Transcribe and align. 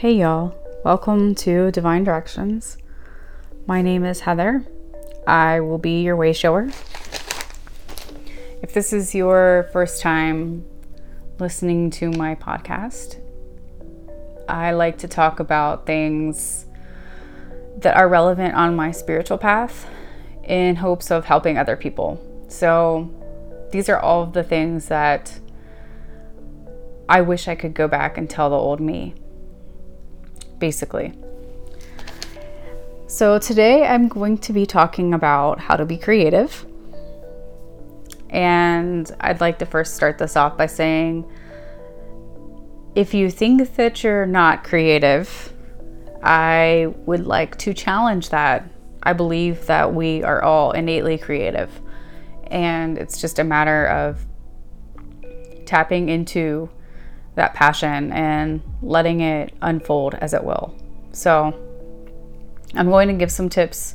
Hey, 0.00 0.14
y'all. 0.14 0.54
Welcome 0.82 1.34
to 1.34 1.70
Divine 1.72 2.04
Directions. 2.04 2.78
My 3.66 3.82
name 3.82 4.02
is 4.02 4.20
Heather. 4.20 4.64
I 5.26 5.60
will 5.60 5.76
be 5.76 6.00
your 6.00 6.16
way 6.16 6.32
shower. 6.32 6.70
If 8.62 8.72
this 8.72 8.94
is 8.94 9.14
your 9.14 9.68
first 9.74 10.00
time 10.00 10.64
listening 11.38 11.90
to 11.90 12.10
my 12.12 12.34
podcast, 12.34 13.20
I 14.48 14.72
like 14.72 14.96
to 15.00 15.06
talk 15.06 15.38
about 15.38 15.84
things 15.84 16.64
that 17.80 17.94
are 17.94 18.08
relevant 18.08 18.54
on 18.54 18.74
my 18.74 18.92
spiritual 18.92 19.36
path 19.36 19.86
in 20.44 20.76
hopes 20.76 21.10
of 21.10 21.26
helping 21.26 21.58
other 21.58 21.76
people. 21.76 22.18
So, 22.48 23.10
these 23.70 23.90
are 23.90 24.00
all 24.00 24.24
the 24.24 24.44
things 24.44 24.88
that 24.88 25.38
I 27.06 27.20
wish 27.20 27.48
I 27.48 27.54
could 27.54 27.74
go 27.74 27.86
back 27.86 28.16
and 28.16 28.30
tell 28.30 28.48
the 28.48 28.56
old 28.56 28.80
me 28.80 29.14
basically. 30.60 31.12
So, 33.08 33.40
today 33.40 33.84
I'm 33.84 34.06
going 34.06 34.38
to 34.38 34.52
be 34.52 34.66
talking 34.66 35.14
about 35.14 35.58
how 35.58 35.74
to 35.74 35.84
be 35.84 35.98
creative. 35.98 36.64
And 38.28 39.10
I'd 39.20 39.40
like 39.40 39.58
to 39.58 39.66
first 39.66 39.96
start 39.96 40.18
this 40.18 40.36
off 40.36 40.56
by 40.56 40.66
saying 40.66 41.28
if 42.94 43.14
you 43.14 43.30
think 43.30 43.74
that 43.76 44.04
you're 44.04 44.26
not 44.26 44.62
creative, 44.62 45.52
I 46.22 46.92
would 47.06 47.26
like 47.26 47.56
to 47.58 47.74
challenge 47.74 48.30
that. 48.30 48.68
I 49.02 49.12
believe 49.12 49.66
that 49.66 49.94
we 49.94 50.22
are 50.22 50.42
all 50.42 50.72
innately 50.72 51.16
creative, 51.16 51.70
and 52.48 52.98
it's 52.98 53.20
just 53.20 53.38
a 53.38 53.44
matter 53.44 53.86
of 53.86 54.26
tapping 55.64 56.08
into 56.08 56.68
that 57.40 57.54
passion 57.54 58.12
and 58.12 58.60
letting 58.82 59.20
it 59.20 59.54
unfold 59.62 60.14
as 60.14 60.34
it 60.34 60.44
will. 60.44 60.74
So, 61.12 61.54
I'm 62.74 62.90
going 62.90 63.08
to 63.08 63.14
give 63.14 63.32
some 63.32 63.48
tips 63.48 63.94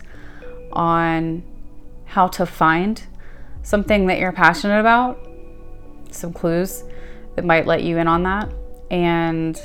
on 0.74 1.44
how 2.06 2.28
to 2.28 2.46
find 2.46 3.02
something 3.62 4.08
that 4.08 4.18
you're 4.18 4.32
passionate 4.32 4.80
about, 4.80 5.20
some 6.10 6.34
clues 6.34 6.84
that 7.36 7.46
might 7.46 7.68
let 7.68 7.84
you 7.84 7.98
in 8.00 8.08
on 8.08 8.24
that. 8.24 8.50
And 8.90 9.62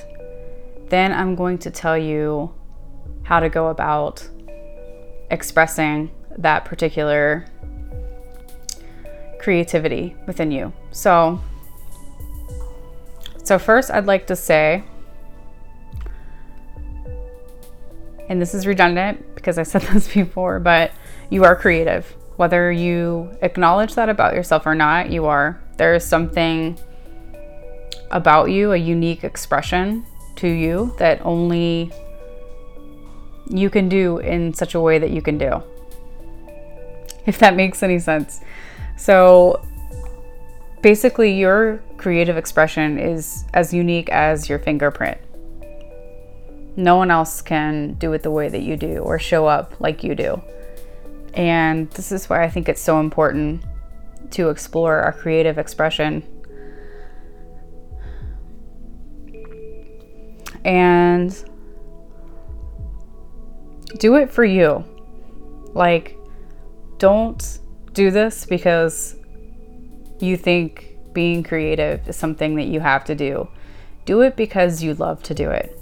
then 0.89 1.13
I'm 1.13 1.35
going 1.35 1.57
to 1.59 1.71
tell 1.71 1.97
you 1.97 2.53
how 3.23 3.41
to 3.41 3.49
go 3.49 3.69
about 3.69 4.29
expressing 5.31 6.11
that 6.37 6.67
particular 6.67 7.47
creativity 9.39 10.15
within 10.27 10.51
you. 10.51 10.73
So, 10.91 11.41
so, 13.51 13.59
first, 13.59 13.91
I'd 13.91 14.07
like 14.07 14.29
to 14.29 14.37
say, 14.37 14.85
and 18.29 18.41
this 18.41 18.55
is 18.55 18.65
redundant 18.65 19.35
because 19.35 19.59
I 19.59 19.65
said 19.65 19.83
this 19.93 20.07
before, 20.15 20.61
but 20.61 20.93
you 21.31 21.43
are 21.43 21.57
creative. 21.57 22.07
Whether 22.37 22.71
you 22.71 23.37
acknowledge 23.43 23.97
that 23.97 24.09
about 24.09 24.35
yourself 24.35 24.67
or 24.67 24.77
not, 24.77 25.11
you 25.11 25.27
are. 25.27 25.61
There 25.79 25.97
is 25.97 26.05
something 26.05 26.79
about 28.13 28.53
you, 28.53 28.71
a 28.71 28.77
unique 28.77 29.25
expression 29.25 30.07
to 30.37 30.47
you 30.47 30.95
that 30.99 31.21
only 31.27 31.91
you 33.49 33.69
can 33.69 33.89
do 33.89 34.19
in 34.19 34.55
such 34.55 34.77
a 34.77 34.81
way 34.81 35.01
that 35.01 35.11
you 35.11 35.23
can 35.23 35.39
do. 35.39 35.61
If 37.27 37.41
that 37.41 37.57
makes 37.57 37.83
any 37.83 37.99
sense. 37.99 38.43
So, 38.97 39.61
basically, 40.83 41.33
your 41.37 41.83
creative 42.01 42.39
expression 42.39 42.99
is 42.99 43.45
as 43.53 43.75
unique 43.75 44.09
as 44.09 44.49
your 44.49 44.59
fingerprint. 44.59 45.19
No 46.75 46.97
one 46.97 47.11
else 47.11 47.43
can 47.43 47.95
do 47.95 48.15
it 48.15 48.23
the 48.23 48.31
way 48.31 48.49
that 48.49 48.63
you 48.63 48.77
do 48.77 49.01
or 49.01 49.19
show 49.19 49.47
up 49.47 49.79
like 49.81 50.03
you 50.03 50.15
do. 50.15 50.41
And 51.35 51.91
this 51.91 52.11
is 52.11 52.31
why 52.31 52.43
I 52.43 52.49
think 52.49 52.71
it's 52.71 52.81
so 52.81 53.01
important 53.01 53.63
to 54.31 54.49
explore 54.49 54.97
our 54.97 55.13
creative 55.13 55.59
expression. 55.59 56.23
And 60.65 61.33
do 63.99 64.17
it 64.17 64.31
for 64.31 64.45
you. 64.45 64.85
Like, 65.75 66.17
don't 66.97 67.59
do 67.93 68.11
this 68.11 68.47
because 68.47 69.17
you 70.19 70.39
think 70.39 70.90
being 71.13 71.43
creative 71.43 72.09
is 72.09 72.17
something 72.17 72.57
that 72.57 72.67
you 72.67 72.81
have 72.81 73.05
to 73.05 73.15
do. 73.15 73.49
Do 74.05 74.23
it 74.23 74.37
because 74.37 74.83
you 74.83 74.95
love 74.95 75.23
to 75.25 75.35
do 75.35 75.51
it. 75.51 75.77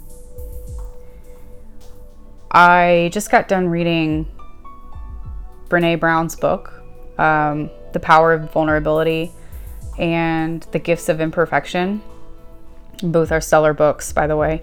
I 2.51 3.11
just 3.13 3.31
got 3.31 3.47
done 3.49 3.69
reading 3.69 4.27
Brene 5.69 6.01
Brown's 6.01 6.35
book, 6.35 6.73
um, 7.19 7.71
The 7.93 8.01
Power 8.01 8.33
of 8.33 8.51
Vulnerability 8.53 9.33
and 9.99 10.63
The 10.73 10.79
Gifts 10.79 11.09
of 11.09 11.21
Imperfection. 11.21 12.03
Both 13.03 13.33
are 13.33 13.41
stellar 13.41 13.75
books, 13.75 14.13
by 14.13 14.27
the 14.27 14.37
way. 14.37 14.63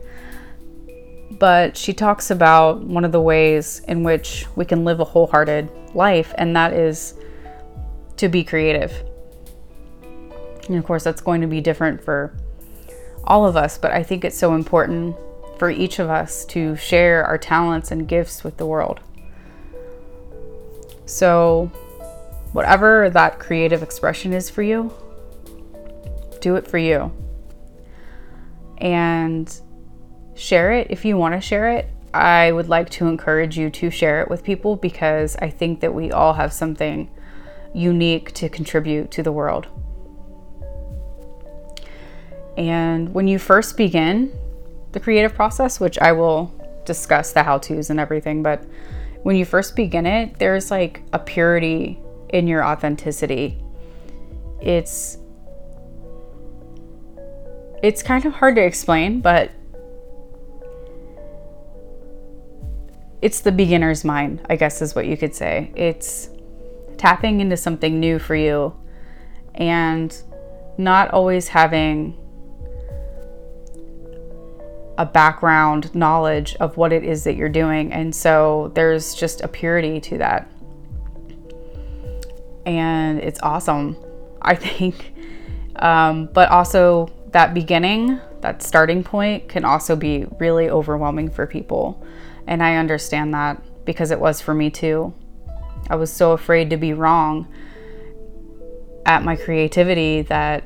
But 1.32 1.78
she 1.78 1.94
talks 1.94 2.32
about 2.32 2.82
one 2.82 3.06
of 3.06 3.12
the 3.12 3.22
ways 3.22 3.82
in 3.88 4.04
which 4.04 4.46
we 4.56 4.66
can 4.66 4.84
live 4.84 5.00
a 5.00 5.06
wholehearted 5.06 5.70
life, 5.94 6.34
and 6.38 6.56
that 6.56 6.74
is 6.74 7.14
to 8.18 8.30
be 8.30 8.44
creative. 8.44 9.04
And 10.68 10.78
of 10.78 10.84
course, 10.84 11.04
that's 11.04 11.22
going 11.22 11.42
to 11.42 11.48
be 11.48 11.62
different 11.62 12.04
for 12.04 12.36
all 13.24 13.46
of 13.46 13.56
us, 13.56 13.78
but 13.78 13.92
I 13.92 14.04
think 14.04 14.24
it's 14.24 14.38
so 14.38 14.54
important 14.54 15.16
for 15.58 15.70
each 15.70 16.00
of 16.00 16.10
us 16.10 16.46
to 16.46 16.76
share 16.76 17.24
our 17.26 17.38
talents 17.38 17.92
and 17.92 18.08
gifts 18.08 18.44
with 18.44 18.58
the 18.58 18.66
world. 18.66 19.00
So, 21.06 21.68
whatever 22.52 23.10
that 23.10 23.40
creative 23.40 23.84
expression 23.84 24.34
is 24.34 24.50
for 24.50 24.64
you, 24.64 24.94
do 26.42 26.56
it 26.56 26.68
for 26.68 26.78
you. 26.78 27.12
And 28.78 29.54
share 30.36 30.72
it 30.74 30.88
if 30.90 31.06
you 31.06 31.18
want 31.18 31.36
to 31.36 31.42
share 31.42 31.70
it. 31.70 31.90
I 32.14 32.52
would 32.52 32.70
like 32.70 32.90
to 32.92 33.08
encourage 33.08 33.58
you 33.58 33.70
to 33.72 33.90
share 33.90 34.22
it 34.22 34.30
with 34.30 34.44
people 34.44 34.76
because 34.76 35.36
I 35.38 35.50
think 35.50 35.82
that 35.82 35.94
we 35.94 36.12
all 36.12 36.34
have 36.34 36.54
something 36.54 37.10
unique 37.74 38.32
to 38.34 38.48
contribute 38.48 39.12
to 39.12 39.24
the 39.24 39.32
world. 39.32 39.68
And 42.58 43.14
when 43.14 43.28
you 43.28 43.40
first 43.40 43.78
begin 43.78 44.32
the 44.92 45.00
creative 45.00 45.34
process, 45.34 45.80
which 45.80 46.00
I 46.00 46.12
will 46.12 46.54
discuss 46.86 47.34
the 47.34 47.44
how 47.44 47.58
to's 47.58 47.90
and 47.90 48.00
everything, 48.00 48.44
but 48.44 48.64
when 49.24 49.36
you 49.36 49.46
first 49.46 49.76
begin 49.76 50.06
it, 50.06 50.40
there's 50.40 50.72
like 50.72 51.02
a 51.12 51.20
purity 51.20 52.00
in 52.30 52.48
your 52.48 52.64
authenticity. 52.64 53.58
It's 54.62 55.18
it's 57.84 58.02
kind 58.02 58.26
of 58.26 58.34
hard 58.34 58.56
to 58.56 58.64
explain, 58.64 59.22
but 59.22 59.52
it's 63.22 63.42
the 63.42 63.52
beginner's 63.52 64.04
mind, 64.04 64.42
I 64.50 64.56
guess 64.56 64.82
is 64.82 64.96
what 64.96 65.08
you 65.08 65.18
could 65.18 65.36
say. 65.36 65.72
It's 65.76 66.30
tapping 66.98 67.42
into 67.42 67.58
something 67.58 68.00
new 68.00 68.20
for 68.20 68.36
you 68.36 68.76
and 69.56 70.16
not 70.78 71.12
always 71.12 71.48
having 71.48 72.18
a 74.98 75.06
background 75.06 75.94
knowledge 75.94 76.56
of 76.60 76.78
what 76.78 76.94
it 76.94 77.04
is 77.04 77.24
that 77.26 77.36
you're 77.36 77.50
doing. 77.50 77.92
And 77.92 78.16
so 78.16 78.72
there's 78.76 79.14
just 79.14 79.42
a 79.42 79.48
purity 79.48 80.00
to 80.02 80.18
that. 80.20 80.50
And 82.66 83.20
it's 83.20 83.40
awesome, 83.42 83.98
I 84.42 84.56
think. 84.56 85.14
Um, 85.78 86.30
but 86.32 86.50
also, 86.52 87.10
that 87.32 87.54
beginning, 87.54 88.22
that 88.40 88.64
starting 88.64 89.04
point 89.04 89.50
can 89.50 89.66
also 89.66 89.98
be 89.98 90.26
really 90.40 90.70
overwhelming 90.70 91.30
for 91.30 91.46
people. 91.46 92.02
And 92.48 92.64
I 92.64 92.78
understand 92.78 93.34
that 93.34 93.62
because 93.84 94.10
it 94.12 94.20
was 94.22 94.40
for 94.40 94.54
me 94.54 94.70
too. 94.70 95.14
I 95.90 95.98
was 95.98 96.14
so 96.14 96.32
afraid 96.32 96.70
to 96.70 96.78
be 96.78 96.94
wrong 96.94 97.48
at 99.06 99.24
my 99.24 99.36
creativity 99.36 100.22
that 100.22 100.64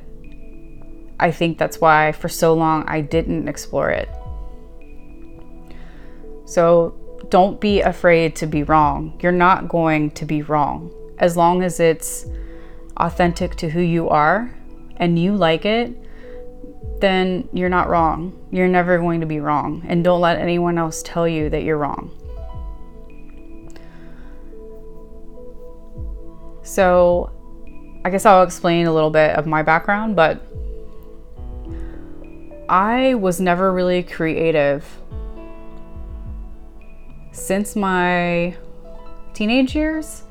I 1.18 1.32
think 1.32 1.58
that's 1.58 1.80
why 1.80 2.12
for 2.12 2.28
so 2.28 2.54
long 2.54 2.84
I 2.86 3.00
didn't 3.00 3.48
explore 3.48 3.90
it. 3.90 4.08
So 6.50 6.96
don't 7.28 7.60
be 7.60 7.80
afraid 7.80 8.34
to 8.36 8.46
be 8.48 8.64
wrong. 8.64 9.16
You're 9.22 9.30
not 9.30 9.68
going 9.68 10.10
to 10.12 10.24
be 10.24 10.42
wrong. 10.42 10.90
As 11.16 11.36
long 11.36 11.62
as 11.62 11.78
it's 11.78 12.26
authentic 12.96 13.54
to 13.58 13.70
who 13.70 13.80
you 13.80 14.08
are 14.08 14.52
and 14.96 15.16
you 15.16 15.36
like 15.36 15.64
it, 15.64 15.96
then 17.00 17.48
you're 17.52 17.68
not 17.68 17.88
wrong. 17.88 18.36
You're 18.50 18.66
never 18.66 18.98
going 18.98 19.20
to 19.20 19.26
be 19.26 19.38
wrong. 19.38 19.84
And 19.86 20.02
don't 20.02 20.20
let 20.20 20.38
anyone 20.38 20.76
else 20.76 21.04
tell 21.04 21.28
you 21.28 21.50
that 21.50 21.62
you're 21.62 21.78
wrong. 21.78 22.10
So, 26.64 27.30
I 28.04 28.10
guess 28.10 28.26
I'll 28.26 28.42
explain 28.42 28.86
a 28.86 28.92
little 28.92 29.10
bit 29.10 29.36
of 29.36 29.46
my 29.46 29.62
background, 29.62 30.16
but 30.16 30.44
I 32.68 33.14
was 33.14 33.40
never 33.40 33.72
really 33.72 34.02
creative 34.02 34.84
since 37.40 37.74
my 37.74 38.54
teenage 39.32 39.74
years 39.74 40.22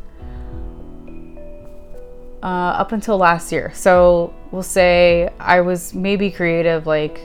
uh, 2.44 2.46
up 2.46 2.92
until 2.92 3.18
last 3.18 3.52
year. 3.52 3.72
So 3.74 4.34
we'll 4.52 4.64
say 4.64 5.30
I 5.40 5.62
was 5.62 5.94
maybe 5.94 6.30
creative 6.30 6.86
like 6.86 7.20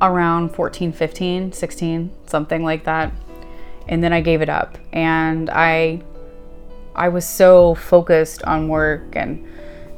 around 0.00 0.54
14, 0.54 0.92
15, 0.92 1.52
16, 1.52 2.10
something 2.26 2.64
like 2.64 2.84
that. 2.84 3.12
And 3.88 4.02
then 4.02 4.12
I 4.12 4.20
gave 4.20 4.40
it 4.40 4.48
up. 4.48 4.78
And 4.92 5.50
I 5.50 6.02
I 6.94 7.08
was 7.08 7.26
so 7.26 7.74
focused 7.74 8.42
on 8.44 8.68
work 8.68 9.16
and 9.16 9.48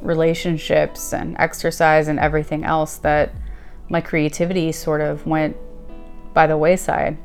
relationships 0.01 1.13
and 1.13 1.35
exercise 1.39 2.07
and 2.07 2.19
everything 2.19 2.63
else 2.63 2.97
that 2.97 3.33
my 3.89 3.99
creativity 4.01 4.71
sort 4.71 5.01
of 5.01 5.25
went 5.27 5.57
by 6.35 6.45
the 6.45 6.55
wayside 6.55 7.17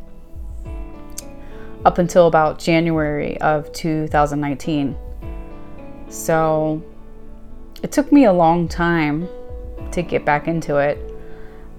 up 1.84 1.98
until 1.98 2.26
about 2.26 2.58
January 2.58 3.38
of 3.40 3.70
2019. 3.72 4.96
So 6.08 6.82
it 7.82 7.92
took 7.92 8.12
me 8.12 8.24
a 8.24 8.32
long 8.32 8.68
time 8.68 9.28
to 9.92 10.02
get 10.02 10.24
back 10.24 10.48
into 10.48 10.76
it. 10.76 10.98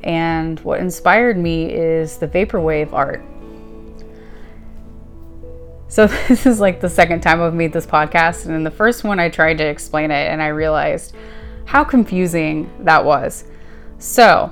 And 0.04 0.60
what 0.62 0.80
inspired 0.80 1.38
me 1.38 1.72
is 1.72 2.18
the 2.18 2.28
vaporwave 2.28 2.92
art. 2.94 3.24
So, 5.88 6.08
this 6.28 6.46
is 6.46 6.60
like 6.60 6.80
the 6.80 6.90
second 6.90 7.22
time 7.22 7.42
I've 7.42 7.54
made 7.54 7.74
this 7.74 7.86
podcast. 7.86 8.46
And 8.46 8.56
in 8.56 8.64
the 8.64 8.72
first 8.72 9.04
one, 9.04 9.20
I 9.20 9.30
tried 9.30 9.58
to 9.60 9.66
explain 9.66 10.10
it 10.10 10.32
and 10.32 10.42
I 10.42 10.48
realized 10.48 11.16
how 11.66 11.84
confusing 11.84 12.72
that 12.80 13.06
was. 13.06 13.44
So, 14.00 14.52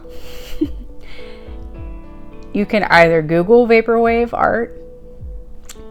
you 2.53 2.65
can 2.65 2.83
either 2.83 3.21
Google 3.21 3.67
vaporwave 3.67 4.33
art 4.33 4.79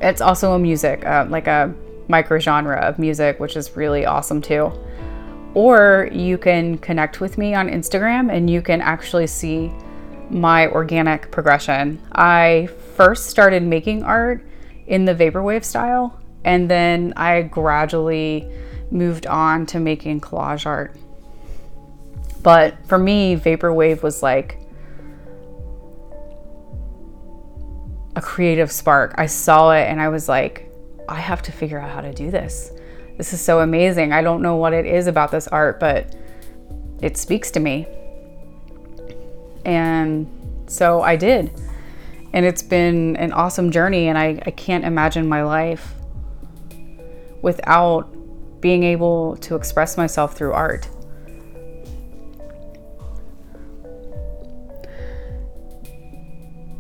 it's 0.01 0.21
also 0.21 0.53
a 0.53 0.59
music, 0.59 1.05
uh, 1.05 1.27
like 1.29 1.47
a 1.47 1.75
micro 2.09 2.39
genre 2.39 2.77
of 2.77 2.99
music, 2.99 3.41
which 3.41 3.57
is 3.57 3.77
really 3.77 4.07
awesome 4.07 4.41
too. 4.41 4.73
Or 5.55 6.09
you 6.13 6.39
can 6.39 6.79
connect 6.79 7.21
with 7.21 7.39
me 7.39 7.55
on 7.55 7.69
Instagram 7.69 8.33
and 8.33 8.49
you 8.49 8.63
can 8.63 8.81
actually 8.81 9.27
see 9.27 9.73
my 10.31 10.69
organic 10.69 11.31
progression. 11.31 12.01
I 12.13 12.69
first 12.95 13.27
started 13.27 13.63
making 13.63 14.03
art 14.05 14.47
in 14.87 15.05
the 15.05 15.15
vaporwave 15.15 15.65
style, 15.65 16.19
and 16.45 16.71
then 16.71 17.13
I 17.17 17.43
gradually 17.43 18.51
moved 18.91 19.27
on 19.27 19.67
to 19.67 19.81
making 19.81 20.21
collage 20.21 20.65
art. 20.65 20.97
But 22.43 22.87
for 22.87 22.99
me, 22.99 23.37
vaporwave 23.37 24.03
was 24.03 24.23
like 24.23 24.61
a 28.17 28.21
creative 28.21 28.71
spark. 28.73 29.15
I 29.17 29.27
saw 29.27 29.71
it 29.73 29.85
and 29.89 30.01
I 30.01 30.09
was 30.09 30.29
like, 30.29 30.73
I 31.09 31.21
have 31.21 31.43
to 31.43 31.53
figure 31.53 31.79
out 31.79 31.91
how 31.91 32.01
to 32.01 32.13
do 32.13 32.31
this. 32.31 32.73
This 33.17 33.33
is 33.33 33.41
so 33.41 33.61
amazing. 33.61 34.13
I 34.13 34.23
don't 34.23 34.43
know 34.43 34.57
what 34.57 34.73
it 34.73 34.87
is 34.87 35.07
about 35.07 35.31
this 35.31 35.49
art, 35.49 35.81
but 35.81 36.15
it 37.01 37.17
speaks 37.17 37.51
to 37.53 37.61
me. 37.61 37.87
And 39.65 40.27
so 40.67 41.03
I 41.03 41.17
did. 41.17 41.53
And 42.33 42.45
it's 42.45 42.63
been 42.63 43.17
an 43.17 43.33
awesome 43.33 43.71
journey, 43.71 44.09
and 44.09 44.19
I, 44.19 44.41
I 44.45 44.51
can't 44.51 44.85
imagine 44.85 45.27
my 45.27 45.43
life 45.43 45.95
without 47.41 48.15
being 48.61 48.83
able 48.83 49.37
to 49.39 49.57
express 49.57 49.97
myself 49.97 50.37
through 50.37 50.53
art. 50.53 50.89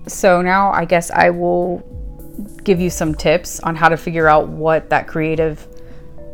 So 0.08 0.42
now 0.42 0.72
I 0.72 0.84
guess 0.84 1.10
I 1.10 1.30
will 1.30 1.82
give 2.64 2.80
you 2.80 2.90
some 2.90 3.14
tips 3.14 3.60
on 3.60 3.76
how 3.76 3.88
to 3.88 3.96
figure 3.96 4.28
out 4.28 4.48
what 4.48 4.90
that 4.90 5.06
creative 5.06 5.66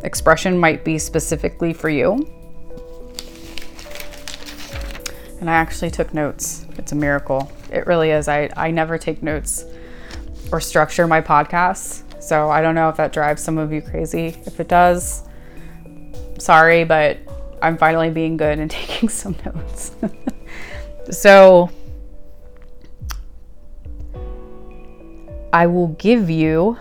expression 0.02 0.58
might 0.58 0.84
be 0.84 0.98
specifically 0.98 1.72
for 1.72 1.88
you. 1.88 2.12
And 5.40 5.50
I 5.50 5.54
actually 5.54 5.90
took 5.90 6.14
notes. 6.14 6.66
It's 6.78 6.92
a 6.92 6.94
miracle. 6.94 7.50
It 7.70 7.86
really 7.86 8.10
is. 8.10 8.28
I, 8.28 8.50
I 8.56 8.70
never 8.70 8.96
take 8.96 9.22
notes 9.22 9.64
or 10.52 10.60
structure 10.60 11.06
my 11.06 11.20
podcasts. 11.20 12.02
So 12.22 12.50
I 12.50 12.62
don't 12.62 12.74
know 12.74 12.88
if 12.88 12.96
that 12.96 13.12
drives 13.12 13.42
some 13.42 13.58
of 13.58 13.72
you 13.72 13.82
crazy. 13.82 14.28
If 14.46 14.60
it 14.60 14.68
does, 14.68 15.24
sorry, 16.38 16.84
but 16.84 17.18
I'm 17.60 17.76
finally 17.76 18.10
being 18.10 18.36
good 18.36 18.58
and 18.58 18.70
taking 18.70 19.08
some 19.08 19.36
notes. 19.44 19.92
so 21.10 21.70
I 25.54 25.68
will 25.68 25.86
give 25.86 26.28
you 26.28 26.76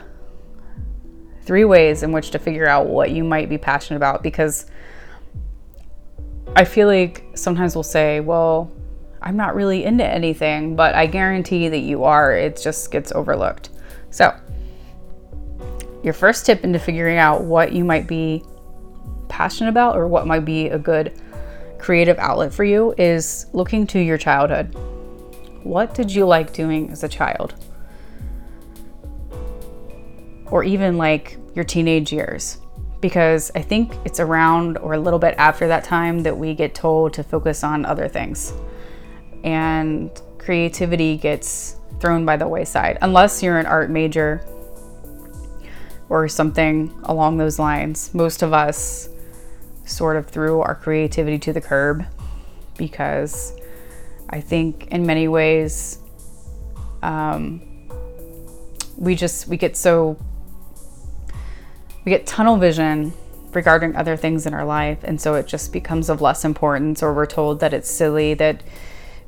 three 1.43 1.63
ways 1.63 2.01
in 2.01 2.11
which 2.11 2.31
to 2.31 2.39
figure 2.39 2.67
out 2.67 2.87
what 2.87 3.11
you 3.11 3.23
might 3.23 3.47
be 3.47 3.59
passionate 3.59 3.97
about 3.97 4.23
because 4.23 4.65
I 6.55 6.65
feel 6.65 6.87
like 6.87 7.23
sometimes 7.35 7.75
we'll 7.75 7.83
say, 7.83 8.19
well, 8.19 8.71
I'm 9.21 9.37
not 9.37 9.53
really 9.53 9.83
into 9.83 10.03
anything, 10.03 10.75
but 10.75 10.95
I 10.95 11.05
guarantee 11.05 11.69
that 11.69 11.81
you 11.81 12.03
are. 12.03 12.35
It 12.35 12.59
just 12.59 12.89
gets 12.89 13.11
overlooked. 13.11 13.69
So, 14.09 14.35
your 16.03 16.13
first 16.13 16.43
tip 16.43 16.63
into 16.63 16.79
figuring 16.79 17.19
out 17.19 17.43
what 17.43 17.73
you 17.73 17.83
might 17.83 18.07
be 18.07 18.43
passionate 19.29 19.69
about 19.69 19.95
or 19.95 20.07
what 20.07 20.25
might 20.25 20.45
be 20.45 20.69
a 20.69 20.79
good 20.79 21.21
creative 21.77 22.17
outlet 22.17 22.51
for 22.51 22.63
you 22.63 22.95
is 22.97 23.45
looking 23.53 23.85
to 23.85 23.99
your 23.99 24.17
childhood. 24.17 24.73
What 25.61 25.93
did 25.93 26.11
you 26.11 26.25
like 26.25 26.53
doing 26.53 26.89
as 26.89 27.03
a 27.03 27.07
child? 27.07 27.53
Or 30.53 30.63
even 30.63 30.99
like 30.99 31.39
your 31.55 31.65
teenage 31.65 32.13
years. 32.13 32.59
Because 33.01 33.49
I 33.55 33.63
think 33.63 33.97
it's 34.05 34.19
around 34.19 34.77
or 34.77 34.93
a 34.93 34.99
little 34.99 35.17
bit 35.17 35.33
after 35.39 35.67
that 35.67 35.83
time 35.83 36.21
that 36.21 36.37
we 36.37 36.53
get 36.53 36.75
told 36.75 37.11
to 37.13 37.23
focus 37.23 37.63
on 37.63 37.85
other 37.85 38.07
things. 38.07 38.53
And 39.43 40.11
creativity 40.37 41.17
gets 41.17 41.77
thrown 41.99 42.23
by 42.23 42.37
the 42.37 42.47
wayside, 42.47 42.99
unless 43.01 43.41
you're 43.41 43.57
an 43.57 43.65
art 43.65 43.89
major 43.89 44.45
or 46.07 46.27
something 46.27 46.93
along 47.05 47.37
those 47.37 47.57
lines. 47.57 48.13
Most 48.13 48.43
of 48.43 48.53
us 48.53 49.09
sort 49.85 50.17
of 50.17 50.27
threw 50.27 50.61
our 50.61 50.75
creativity 50.75 51.39
to 51.39 51.51
the 51.51 51.61
curb 51.61 52.05
because 52.77 53.59
I 54.29 54.39
think 54.39 54.89
in 54.91 55.03
many 55.03 55.27
ways 55.27 55.97
um, 57.01 57.59
we 58.99 59.15
just 59.15 59.47
we 59.47 59.57
get 59.57 59.75
so 59.75 60.15
we 62.05 62.09
get 62.09 62.25
tunnel 62.25 62.57
vision 62.57 63.13
regarding 63.53 63.95
other 63.95 64.17
things 64.17 64.45
in 64.45 64.53
our 64.53 64.65
life 64.65 64.99
and 65.03 65.21
so 65.21 65.35
it 65.35 65.47
just 65.47 65.71
becomes 65.71 66.09
of 66.09 66.21
less 66.21 66.43
importance 66.43 67.03
or 67.03 67.13
we're 67.13 67.25
told 67.25 67.59
that 67.59 67.73
it's 67.73 67.89
silly 67.89 68.33
that 68.33 68.63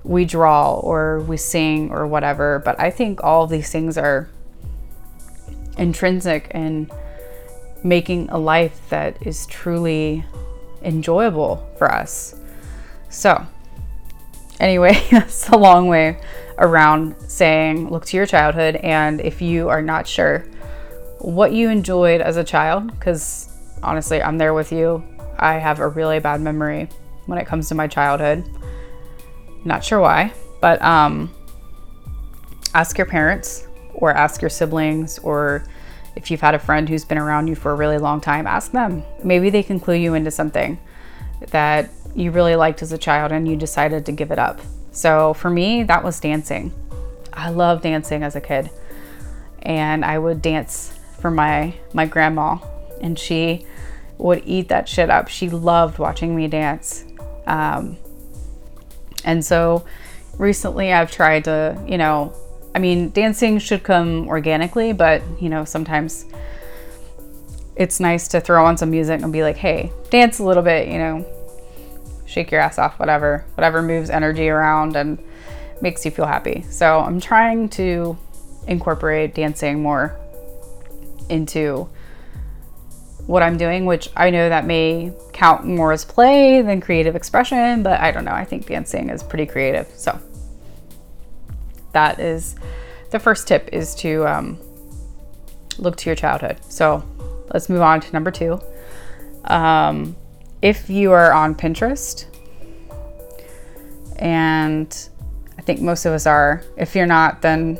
we 0.03 0.25
draw 0.25 0.75
or 0.75 1.19
we 1.21 1.37
sing 1.37 1.89
or 1.91 2.05
whatever. 2.07 2.61
But 2.63 2.79
i 2.79 2.89
think 2.89 3.23
all 3.23 3.43
of 3.43 3.49
these 3.49 3.71
things 3.71 3.97
are 3.97 4.29
intrinsic 5.77 6.51
in 6.53 6.89
making 7.83 8.29
a 8.29 8.37
life 8.37 8.89
that 8.89 9.25
is 9.25 9.45
truly 9.45 10.25
enjoyable 10.81 11.67
for 11.77 11.91
us. 11.91 12.35
So 13.09 13.45
anyway 14.59 15.05
that's 15.11 15.49
a 15.49 15.57
long 15.57 15.87
way 15.87 16.19
around 16.57 17.15
saying 17.27 17.89
look 17.89 18.05
to 18.05 18.17
your 18.17 18.25
childhood 18.25 18.77
and 18.77 19.19
if 19.19 19.41
you 19.41 19.67
are 19.67 19.81
not 19.81 20.07
sure 20.07 20.45
what 21.25 21.51
you 21.53 21.69
enjoyed 21.69 22.21
as 22.21 22.37
a 22.37 22.43
child, 22.43 22.87
because 22.91 23.49
honestly, 23.81 24.21
I'm 24.21 24.37
there 24.37 24.53
with 24.53 24.71
you. 24.71 25.03
I 25.39 25.53
have 25.53 25.79
a 25.79 25.87
really 25.87 26.19
bad 26.19 26.39
memory 26.39 26.87
when 27.25 27.39
it 27.39 27.47
comes 27.47 27.67
to 27.69 27.75
my 27.75 27.87
childhood. 27.87 28.47
Not 29.63 29.83
sure 29.83 29.99
why, 29.99 30.33
but 30.61 30.79
um, 30.83 31.33
ask 32.75 32.97
your 32.97 33.07
parents 33.07 33.67
or 33.95 34.11
ask 34.11 34.39
your 34.41 34.49
siblings 34.49 35.17
or 35.19 35.65
if 36.15 36.29
you've 36.29 36.41
had 36.41 36.53
a 36.53 36.59
friend 36.59 36.87
who's 36.87 37.03
been 37.03 37.17
around 37.17 37.47
you 37.47 37.55
for 37.55 37.71
a 37.71 37.75
really 37.75 37.97
long 37.97 38.21
time, 38.21 38.45
ask 38.45 38.71
them. 38.71 39.03
Maybe 39.23 39.49
they 39.49 39.63
can 39.63 39.79
clue 39.79 39.95
you 39.95 40.13
into 40.13 40.29
something 40.29 40.77
that 41.47 41.89
you 42.15 42.29
really 42.29 42.55
liked 42.55 42.83
as 42.83 42.91
a 42.91 42.97
child 42.99 43.31
and 43.31 43.47
you 43.47 43.55
decided 43.55 44.05
to 44.05 44.11
give 44.11 44.29
it 44.29 44.37
up. 44.37 44.61
So 44.91 45.33
for 45.33 45.49
me, 45.49 45.81
that 45.83 46.03
was 46.03 46.19
dancing. 46.19 46.71
I 47.33 47.49
loved 47.49 47.81
dancing 47.81 48.21
as 48.21 48.35
a 48.35 48.41
kid. 48.41 48.69
And 49.63 50.05
I 50.05 50.19
would 50.19 50.43
dance 50.43 50.94
for 51.25 51.31
my 51.31 51.73
my 51.91 52.05
grandma, 52.05 52.55
and 53.01 53.17
she 53.17 53.65
would 54.19 54.43
eat 54.45 54.67
that 54.67 54.87
shit 54.87 55.09
up. 55.09 55.27
She 55.27 55.49
loved 55.49 55.97
watching 55.97 56.35
me 56.35 56.47
dance, 56.47 57.03
um, 57.47 57.97
and 59.23 59.43
so 59.43 59.83
recently 60.37 60.93
I've 60.93 61.11
tried 61.11 61.45
to, 61.45 61.83
you 61.87 61.97
know, 61.97 62.31
I 62.75 62.77
mean, 62.77 63.09
dancing 63.09 63.57
should 63.57 63.81
come 63.81 64.27
organically, 64.27 64.93
but 64.93 65.23
you 65.41 65.49
know, 65.49 65.65
sometimes 65.65 66.25
it's 67.75 67.99
nice 67.99 68.27
to 68.27 68.39
throw 68.39 68.63
on 68.63 68.77
some 68.77 68.91
music 68.91 69.23
and 69.23 69.33
be 69.33 69.41
like, 69.41 69.57
hey, 69.57 69.91
dance 70.11 70.37
a 70.37 70.43
little 70.43 70.61
bit, 70.61 70.89
you 70.89 70.99
know, 70.99 71.25
shake 72.27 72.51
your 72.51 72.61
ass 72.61 72.77
off, 72.77 72.99
whatever, 72.99 73.43
whatever 73.55 73.81
moves 73.81 74.11
energy 74.11 74.47
around 74.47 74.95
and 74.95 75.17
makes 75.81 76.05
you 76.05 76.11
feel 76.11 76.27
happy. 76.27 76.63
So 76.69 76.99
I'm 76.99 77.19
trying 77.19 77.69
to 77.69 78.15
incorporate 78.67 79.33
dancing 79.33 79.81
more 79.81 80.19
into 81.29 81.89
what 83.27 83.41
I'm 83.41 83.57
doing, 83.57 83.85
which 83.85 84.09
I 84.15 84.29
know 84.29 84.49
that 84.49 84.65
may 84.65 85.11
count 85.33 85.65
more 85.65 85.91
as 85.91 86.05
play 86.05 86.61
than 86.61 86.79
creative 86.79 87.15
expression, 87.15 87.81
but 87.81 87.99
I 87.99 88.11
don't 88.11 88.25
know. 88.25 88.31
I 88.31 88.45
think 88.45 88.67
dancing 88.67 89.09
is 89.09 89.23
pretty 89.23 89.45
creative. 89.45 89.87
So 89.95 90.19
that 91.91 92.19
is 92.19 92.55
the 93.11 93.19
first 93.19 93.47
tip 93.47 93.69
is 93.71 93.95
to 93.95 94.27
um, 94.27 94.59
look 95.77 95.95
to 95.97 96.09
your 96.09 96.15
childhood. 96.15 96.57
So 96.69 97.03
let's 97.53 97.69
move 97.69 97.81
on 97.81 98.01
to 98.01 98.11
number 98.11 98.31
two. 98.31 98.61
Um, 99.45 100.15
if 100.61 100.89
you 100.89 101.11
are 101.11 101.31
on 101.33 101.55
Pinterest, 101.55 102.25
and 104.17 105.09
I 105.57 105.61
think 105.61 105.81
most 105.81 106.05
of 106.05 106.13
us 106.13 106.25
are, 106.25 106.63
if 106.77 106.95
you're 106.95 107.05
not, 107.05 107.41
then 107.41 107.79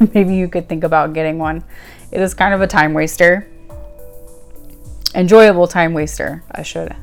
maybe 0.14 0.34
you 0.34 0.48
could 0.48 0.68
think 0.68 0.84
about 0.84 1.12
getting 1.12 1.38
one. 1.38 1.64
It 2.12 2.20
is 2.20 2.34
kind 2.34 2.54
of 2.54 2.60
a 2.60 2.66
time 2.66 2.94
waster 2.94 3.46
enjoyable 5.14 5.66
time 5.66 5.92
waster. 5.92 6.42
I 6.52 6.62
should, 6.62 6.94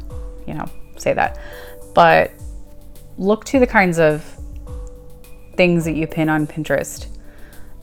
you 0.45 0.53
know, 0.53 0.65
say 0.97 1.13
that. 1.13 1.39
But 1.93 2.31
look 3.17 3.45
to 3.45 3.59
the 3.59 3.67
kinds 3.67 3.99
of 3.99 4.23
things 5.55 5.85
that 5.85 5.95
you 5.95 6.07
pin 6.07 6.29
on 6.29 6.47
Pinterest. 6.47 7.07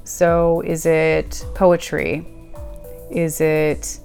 So, 0.04 0.60
is 0.60 0.86
it 0.86 1.44
poetry? 1.54 2.26
Is 3.10 3.40
it 3.40 3.98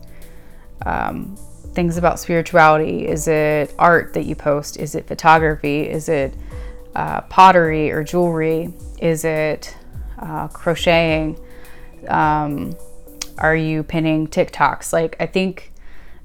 um, 0.86 1.36
things 1.74 1.98
about 1.98 2.20
spirituality? 2.20 3.08
Is 3.08 3.28
it 3.28 3.74
art 3.78 4.14
that 4.14 4.26
you 4.26 4.36
post? 4.36 4.78
Is 4.78 4.96
it 4.96 5.08
photography? 5.08 5.82
Is 5.82 6.10
it 6.10 6.34
uh, 6.96 7.22
pottery 7.22 7.92
or 7.92 8.04
jewelry? 8.04 8.74
Is 9.00 9.26
it 9.26 9.76
uh, 10.20 10.48
crocheting? 10.48 11.38
Um, 12.08 12.76
are 13.40 13.56
you 13.56 13.84
pinning 13.84 14.28
TikToks? 14.28 14.94
Like, 14.94 15.16
I 15.20 15.26
think 15.26 15.72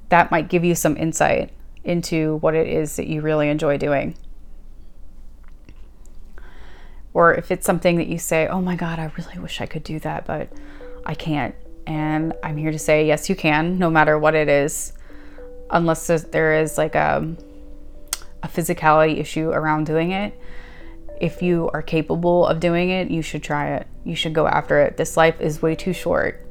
that 0.08 0.30
might 0.30 0.48
give 0.48 0.64
you 0.64 0.74
some 0.74 0.96
insight 0.96 1.50
into 1.84 2.36
what 2.36 2.54
it 2.54 2.68
is 2.68 2.96
that 2.96 3.06
you 3.06 3.20
really 3.20 3.48
enjoy 3.48 3.78
doing. 3.78 4.16
Or 7.12 7.34
if 7.34 7.50
it's 7.50 7.64
something 7.64 7.96
that 7.96 8.08
you 8.08 8.18
say, 8.18 8.48
oh 8.48 8.60
my 8.60 8.74
God, 8.74 8.98
I 8.98 9.10
really 9.16 9.38
wish 9.38 9.60
I 9.60 9.66
could 9.66 9.84
do 9.84 10.00
that, 10.00 10.26
but 10.26 10.52
I 11.06 11.14
can't. 11.14 11.54
And 11.86 12.34
I'm 12.42 12.56
here 12.56 12.72
to 12.72 12.78
say, 12.78 13.06
yes, 13.06 13.28
you 13.28 13.36
can, 13.36 13.78
no 13.78 13.90
matter 13.90 14.18
what 14.18 14.34
it 14.34 14.48
is, 14.48 14.92
unless 15.70 16.06
there 16.06 16.60
is 16.60 16.76
like 16.76 16.94
a, 16.94 17.36
a 18.42 18.48
physicality 18.48 19.18
issue 19.18 19.50
around 19.50 19.86
doing 19.86 20.10
it. 20.10 20.38
If 21.20 21.42
you 21.42 21.70
are 21.72 21.82
capable 21.82 22.46
of 22.46 22.58
doing 22.58 22.90
it, 22.90 23.10
you 23.10 23.22
should 23.22 23.42
try 23.42 23.74
it. 23.76 23.86
You 24.04 24.16
should 24.16 24.32
go 24.32 24.48
after 24.48 24.80
it. 24.80 24.96
This 24.96 25.16
life 25.16 25.40
is 25.40 25.62
way 25.62 25.76
too 25.76 25.92
short. 25.92 26.43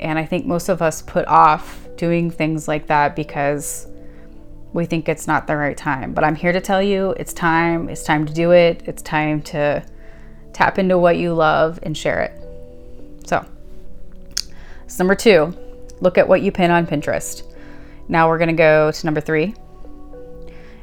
And 0.00 0.18
I 0.18 0.24
think 0.24 0.46
most 0.46 0.68
of 0.68 0.82
us 0.82 1.02
put 1.02 1.26
off 1.26 1.86
doing 1.96 2.30
things 2.30 2.66
like 2.66 2.86
that 2.86 3.14
because 3.14 3.86
we 4.72 4.86
think 4.86 5.08
it's 5.08 5.26
not 5.26 5.46
the 5.46 5.56
right 5.56 5.76
time. 5.76 6.14
But 6.14 6.24
I'm 6.24 6.34
here 6.34 6.52
to 6.52 6.60
tell 6.60 6.82
you 6.82 7.10
it's 7.12 7.32
time. 7.32 7.88
It's 7.88 8.02
time 8.02 8.24
to 8.26 8.32
do 8.32 8.52
it. 8.52 8.82
It's 8.86 9.02
time 9.02 9.42
to 9.42 9.84
tap 10.52 10.78
into 10.78 10.98
what 10.98 11.18
you 11.18 11.34
love 11.34 11.78
and 11.82 11.96
share 11.96 12.22
it. 12.22 13.26
So, 13.26 13.44
so 14.86 14.98
number 14.98 15.14
two, 15.14 15.54
look 16.00 16.18
at 16.18 16.26
what 16.26 16.42
you 16.42 16.50
pin 16.50 16.70
on 16.70 16.86
Pinterest. 16.86 17.42
Now 18.08 18.28
we're 18.28 18.38
going 18.38 18.48
to 18.48 18.54
go 18.54 18.90
to 18.90 19.06
number 19.06 19.20
three. 19.20 19.54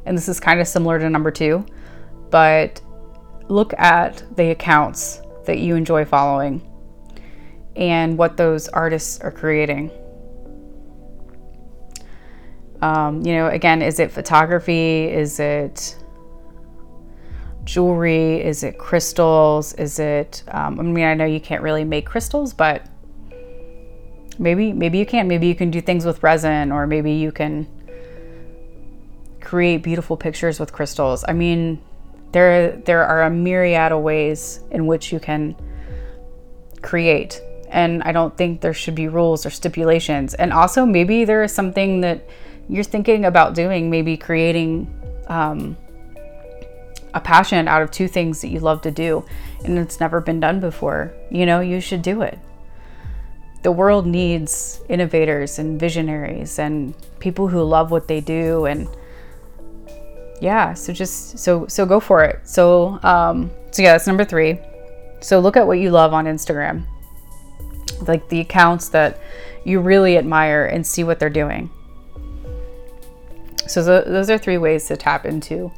And 0.05 0.17
this 0.17 0.29
is 0.29 0.39
kind 0.39 0.61
of 0.61 0.67
similar 0.67 0.99
to 0.99 1.09
number 1.09 1.31
two, 1.31 1.65
but 2.29 2.79
look 3.49 3.73
at 3.77 4.23
the 4.37 4.51
accounts 4.51 5.21
that 5.45 5.59
you 5.59 5.75
enjoy 5.75 6.05
following 6.05 6.61
and 7.77 8.17
what 8.17 8.35
those 8.37 8.67
artists 8.69 9.19
are 9.21 9.31
creating. 9.31 9.91
Um, 12.81 13.25
you 13.25 13.33
know, 13.33 13.47
again, 13.47 13.81
is 13.81 13.99
it 13.99 14.11
photography? 14.11 15.05
Is 15.05 15.39
it 15.39 15.95
jewelry? 17.63 18.43
Is 18.43 18.63
it 18.63 18.77
crystals? 18.77 19.73
Is 19.73 19.99
it? 19.99 20.43
Um, 20.49 20.79
I 20.79 20.83
mean, 20.83 21.05
I 21.05 21.13
know 21.13 21.25
you 21.25 21.39
can't 21.39 21.61
really 21.61 21.83
make 21.83 22.05
crystals, 22.05 22.53
but 22.53 22.85
maybe 24.39 24.73
maybe 24.73 24.97
you 24.97 25.05
can. 25.05 25.27
Maybe 25.27 25.47
you 25.47 25.55
can 25.55 25.71
do 25.71 25.81
things 25.81 26.05
with 26.05 26.21
resin, 26.23 26.71
or 26.71 26.87
maybe 26.87 27.11
you 27.11 27.31
can 27.31 27.67
create 29.41 29.81
beautiful 29.81 30.17
pictures 30.17 30.59
with 30.59 30.73
crystals. 30.73 31.23
I 31.27 31.33
mean, 31.33 31.81
there 32.31 32.77
there 32.77 33.05
are 33.05 33.23
a 33.23 33.29
myriad 33.29 33.91
of 33.91 34.01
ways 34.01 34.59
in 34.71 34.85
which 34.85 35.11
you 35.11 35.19
can 35.19 35.55
create 36.81 37.41
and 37.69 38.03
I 38.03 38.11
don't 38.11 38.35
think 38.37 38.61
there 38.61 38.73
should 38.73 38.95
be 38.95 39.07
rules 39.07 39.45
or 39.45 39.49
stipulations. 39.49 40.33
And 40.33 40.53
also, 40.53 40.85
maybe 40.85 41.25
there 41.25 41.43
is 41.43 41.53
something 41.53 42.01
that 42.01 42.27
you're 42.69 42.83
thinking 42.83 43.25
about 43.25 43.55
doing, 43.55 43.89
maybe 43.89 44.17
creating 44.17 44.93
um, 45.27 45.77
a 47.13 47.19
passion 47.19 47.67
out 47.67 47.81
of 47.81 47.91
two 47.91 48.07
things 48.07 48.41
that 48.41 48.49
you 48.49 48.59
love 48.59 48.81
to 48.81 48.91
do 48.91 49.25
and 49.63 49.77
it's 49.77 49.99
never 49.99 50.21
been 50.21 50.39
done 50.39 50.59
before, 50.59 51.13
you 51.31 51.45
know, 51.45 51.59
you 51.59 51.81
should 51.81 52.01
do 52.01 52.21
it. 52.21 52.37
The 53.63 53.71
world 53.71 54.05
needs 54.05 54.81
innovators 54.87 55.59
and 55.59 55.79
visionaries 55.79 56.59
and 56.59 56.93
people 57.19 57.47
who 57.47 57.63
love 57.63 57.91
what 57.91 58.07
they 58.07 58.21
do 58.21 58.65
and 58.65 58.87
yeah, 60.39 60.75
so 60.75 60.93
just 60.93 61.39
so 61.39 61.65
so 61.67 61.85
go 61.85 61.99
for 61.99 62.23
it. 62.23 62.47
So 62.47 62.99
um 63.03 63.49
so 63.71 63.81
yeah, 63.81 63.93
that's 63.93 64.07
number 64.07 64.23
3. 64.23 64.59
So 65.19 65.39
look 65.39 65.57
at 65.57 65.65
what 65.65 65.79
you 65.79 65.89
love 65.89 66.13
on 66.13 66.25
Instagram. 66.25 66.85
Like 68.01 68.29
the 68.29 68.39
accounts 68.39 68.89
that 68.89 69.19
you 69.63 69.79
really 69.79 70.17
admire 70.17 70.65
and 70.65 70.85
see 70.85 71.03
what 71.03 71.19
they're 71.19 71.29
doing. 71.29 71.69
So 73.67 73.83
th- 73.83 74.05
those 74.05 74.29
are 74.29 74.37
three 74.37 74.57
ways 74.57 74.87
to 74.87 74.97
tap 74.97 75.25
into 75.25 75.71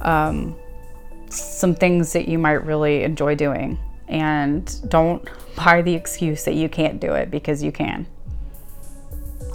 um, 0.00 0.56
some 1.28 1.74
things 1.74 2.12
that 2.12 2.28
you 2.28 2.38
might 2.38 2.64
really 2.64 3.04
enjoy 3.04 3.34
doing. 3.34 3.78
And 4.08 4.90
don't 4.90 5.28
buy 5.54 5.82
the 5.82 5.94
excuse 5.94 6.44
that 6.44 6.54
you 6.54 6.68
can't 6.68 7.00
do 7.00 7.12
it 7.12 7.30
because 7.30 7.62
you 7.62 7.70
can. 7.70 8.06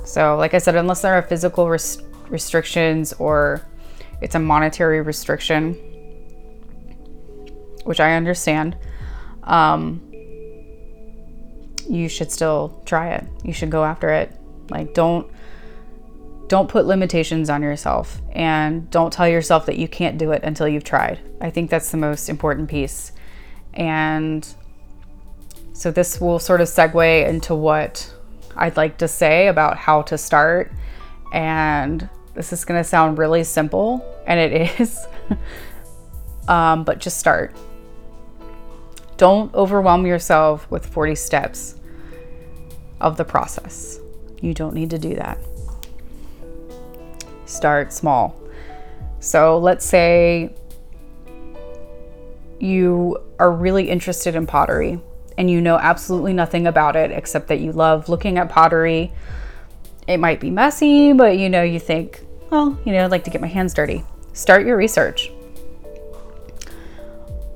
So, 0.05 0.37
like 0.37 0.53
I 0.53 0.59
said, 0.59 0.75
unless 0.75 1.01
there 1.01 1.13
are 1.13 1.21
physical 1.21 1.67
res- 1.67 2.01
restrictions 2.29 3.11
or 3.13 3.67
it's 4.21 4.35
a 4.35 4.39
monetary 4.39 5.01
restriction, 5.01 5.73
which 7.83 7.99
I 7.99 8.13
understand, 8.13 8.77
um, 9.43 10.01
you 11.89 12.09
should 12.09 12.31
still 12.31 12.81
try 12.85 13.09
it. 13.09 13.25
You 13.43 13.53
should 13.53 13.69
go 13.69 13.83
after 13.83 14.09
it. 14.09 14.31
Like, 14.69 14.93
don't 14.93 15.29
don't 16.47 16.69
put 16.69 16.85
limitations 16.85 17.49
on 17.49 17.63
yourself 17.63 18.21
and 18.31 18.87
don't 18.91 19.11
tell 19.11 19.27
yourself 19.27 19.65
that 19.65 19.77
you 19.77 19.87
can't 19.87 20.19
do 20.19 20.31
it 20.31 20.43
until 20.43 20.67
you've 20.67 20.83
tried. 20.83 21.19
I 21.41 21.49
think 21.49 21.71
that's 21.71 21.89
the 21.89 21.97
most 21.97 22.29
important 22.29 22.69
piece. 22.69 23.11
And 23.73 24.47
so 25.73 25.89
this 25.91 26.21
will 26.21 26.37
sort 26.37 26.61
of 26.61 26.67
segue 26.67 27.27
into 27.27 27.55
what 27.55 28.13
I'd 28.55 28.77
like 28.77 28.97
to 28.99 29.07
say 29.07 29.47
about 29.47 29.77
how 29.77 30.03
to 30.03 30.17
start. 30.17 30.71
And 31.33 32.07
this 32.35 32.53
is 32.53 32.63
going 32.63 32.79
to 32.79 32.83
sound 32.83 33.17
really 33.17 33.43
simple, 33.43 34.05
and 34.27 34.39
it 34.39 34.79
is, 34.79 35.05
um, 36.47 36.83
but 36.83 36.99
just 36.99 37.17
start. 37.17 37.55
Don't 39.17 39.53
overwhelm 39.53 40.05
yourself 40.05 40.69
with 40.69 40.85
40 40.85 41.15
steps 41.15 41.75
of 42.99 43.17
the 43.17 43.25
process. 43.25 43.99
You 44.41 44.53
don't 44.53 44.73
need 44.73 44.89
to 44.89 44.99
do 44.99 45.15
that 45.15 45.37
start 47.45 47.93
small. 47.93 48.39
So 49.19 49.57
let's 49.57 49.85
say 49.85 50.53
you 52.59 53.17
are 53.39 53.51
really 53.51 53.89
interested 53.89 54.35
in 54.35 54.47
pottery 54.47 54.99
and 55.37 55.49
you 55.49 55.61
know 55.61 55.77
absolutely 55.77 56.33
nothing 56.33 56.67
about 56.67 56.95
it 56.95 57.11
except 57.11 57.47
that 57.47 57.59
you 57.59 57.71
love 57.71 58.09
looking 58.09 58.37
at 58.37 58.49
pottery. 58.49 59.11
It 60.07 60.17
might 60.17 60.39
be 60.39 60.51
messy, 60.51 61.13
but 61.13 61.37
you 61.37 61.49
know, 61.49 61.63
you 61.63 61.79
think, 61.79 62.21
well, 62.49 62.77
you 62.85 62.93
know, 62.93 63.03
I'd 63.03 63.11
like 63.11 63.23
to 63.25 63.31
get 63.31 63.41
my 63.41 63.47
hands 63.47 63.73
dirty. 63.73 64.03
Start 64.33 64.65
your 64.65 64.77
research. 64.77 65.31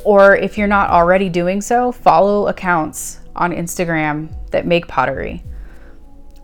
Or 0.09 0.35
if 0.35 0.57
you're 0.57 0.67
not 0.67 0.89
already 0.89 1.29
doing 1.29 1.61
so, 1.61 1.91
follow 1.91 2.47
accounts 2.47 3.19
on 3.35 3.51
Instagram 3.51 4.33
that 4.49 4.65
make 4.65 4.87
pottery 4.87 5.43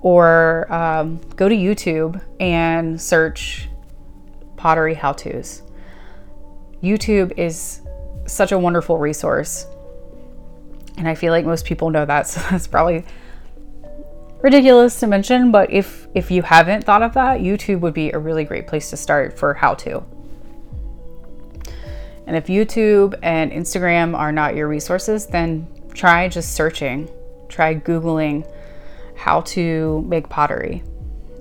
or 0.01 0.71
um, 0.71 1.17
go 1.35 1.49
to 1.49 1.55
YouTube 1.55 2.21
and 2.39 3.01
search 3.01 3.67
pottery 4.55 4.93
how 4.93 5.13
to's. 5.13 5.63
YouTube 6.83 7.39
is 7.39 7.81
such 8.27 8.51
a 8.51 8.59
wonderful 8.59 8.99
resource. 8.99 9.65
And 10.99 11.07
I 11.07 11.15
feel 11.15 11.33
like 11.33 11.43
most 11.43 11.65
people 11.65 11.89
know 11.89 12.05
that, 12.05 12.27
so 12.27 12.41
that's 12.51 12.67
probably 12.67 13.03
ridiculous 14.43 14.99
to 14.99 15.07
mention, 15.07 15.51
but 15.51 15.71
if 15.71 16.07
if 16.13 16.29
you 16.29 16.43
haven't 16.43 16.83
thought 16.83 17.01
of 17.01 17.15
that, 17.15 17.39
YouTube 17.39 17.79
would 17.79 17.95
be 17.95 18.11
a 18.11 18.19
really 18.19 18.43
great 18.43 18.67
place 18.67 18.91
to 18.91 18.95
start 18.95 19.39
for 19.39 19.55
how 19.55 19.73
to. 19.73 20.05
And 22.27 22.35
if 22.35 22.47
YouTube 22.47 23.17
and 23.21 23.51
Instagram 23.51 24.17
are 24.17 24.31
not 24.31 24.55
your 24.55 24.67
resources, 24.67 25.27
then 25.27 25.67
try 25.93 26.27
just 26.27 26.55
searching, 26.55 27.09
try 27.49 27.75
Googling 27.75 28.49
how 29.15 29.41
to 29.41 30.01
make 30.07 30.27
pottery 30.29 30.83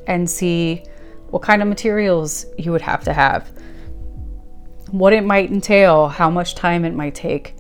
and 0.07 0.29
see 0.29 0.85
what 1.31 1.43
kind 1.43 1.63
of 1.63 1.69
materials 1.69 2.47
you 2.59 2.71
would 2.71 2.83
have 2.83 3.03
to 3.05 3.13
have, 3.13 3.51
what 4.91 5.13
it 5.13 5.25
might 5.25 5.51
entail, 5.51 6.09
how 6.09 6.31
much 6.31 6.55
time 6.55 6.85
it 6.85 6.95
might 6.95 7.15
take. 7.15 7.55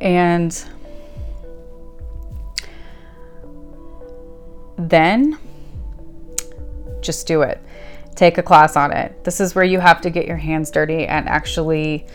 And 0.00 0.64
then 4.76 5.38
just 7.00 7.26
do 7.26 7.42
it. 7.42 7.63
Take 8.14 8.38
a 8.38 8.42
class 8.42 8.76
on 8.76 8.92
it. 8.92 9.24
This 9.24 9.40
is 9.40 9.54
where 9.54 9.64
you 9.64 9.80
have 9.80 10.00
to 10.02 10.10
get 10.10 10.26
your 10.26 10.36
hands 10.36 10.70
dirty 10.70 11.06
and 11.06 11.28
actually 11.28 12.06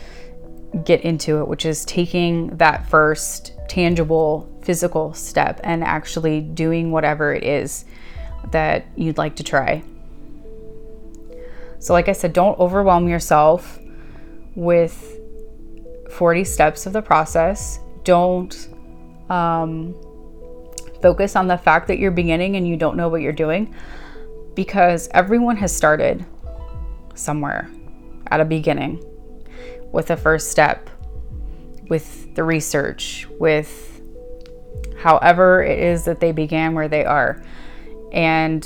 get 0.84 1.02
into 1.02 1.40
it, 1.40 1.48
which 1.48 1.66
is 1.66 1.84
taking 1.84 2.56
that 2.56 2.88
first 2.88 3.52
tangible 3.68 4.48
physical 4.62 5.12
step 5.12 5.60
and 5.62 5.84
actually 5.84 6.40
doing 6.40 6.90
whatever 6.90 7.34
it 7.34 7.44
is 7.44 7.84
that 8.50 8.86
you'd 8.96 9.18
like 9.18 9.36
to 9.36 9.44
try. 9.44 9.82
So, 11.78 11.92
like 11.92 12.08
I 12.08 12.12
said, 12.12 12.32
don't 12.32 12.58
overwhelm 12.58 13.08
yourself 13.08 13.78
with 14.54 15.18
40 16.10 16.44
steps 16.44 16.86
of 16.86 16.92
the 16.92 17.02
process. 17.02 17.80
Don't 18.04 18.68
um, 19.28 19.94
focus 21.02 21.36
on 21.36 21.46
the 21.46 21.56
fact 21.56 21.88
that 21.88 21.98
you're 21.98 22.10
beginning 22.10 22.56
and 22.56 22.66
you 22.66 22.76
don't 22.76 22.96
know 22.96 23.08
what 23.08 23.22
you're 23.22 23.32
doing 23.32 23.74
because 24.60 25.08
everyone 25.12 25.56
has 25.56 25.74
started 25.74 26.22
somewhere 27.14 27.70
at 28.26 28.40
a 28.40 28.44
beginning 28.44 29.02
with 29.90 30.10
a 30.10 30.16
first 30.18 30.50
step, 30.50 30.90
with 31.88 32.34
the 32.34 32.44
research, 32.44 33.26
with 33.38 34.02
however 34.98 35.62
it 35.62 35.78
is 35.78 36.04
that 36.04 36.20
they 36.20 36.30
began 36.30 36.74
where 36.74 36.88
they 36.88 37.06
are. 37.06 37.42
And 38.12 38.62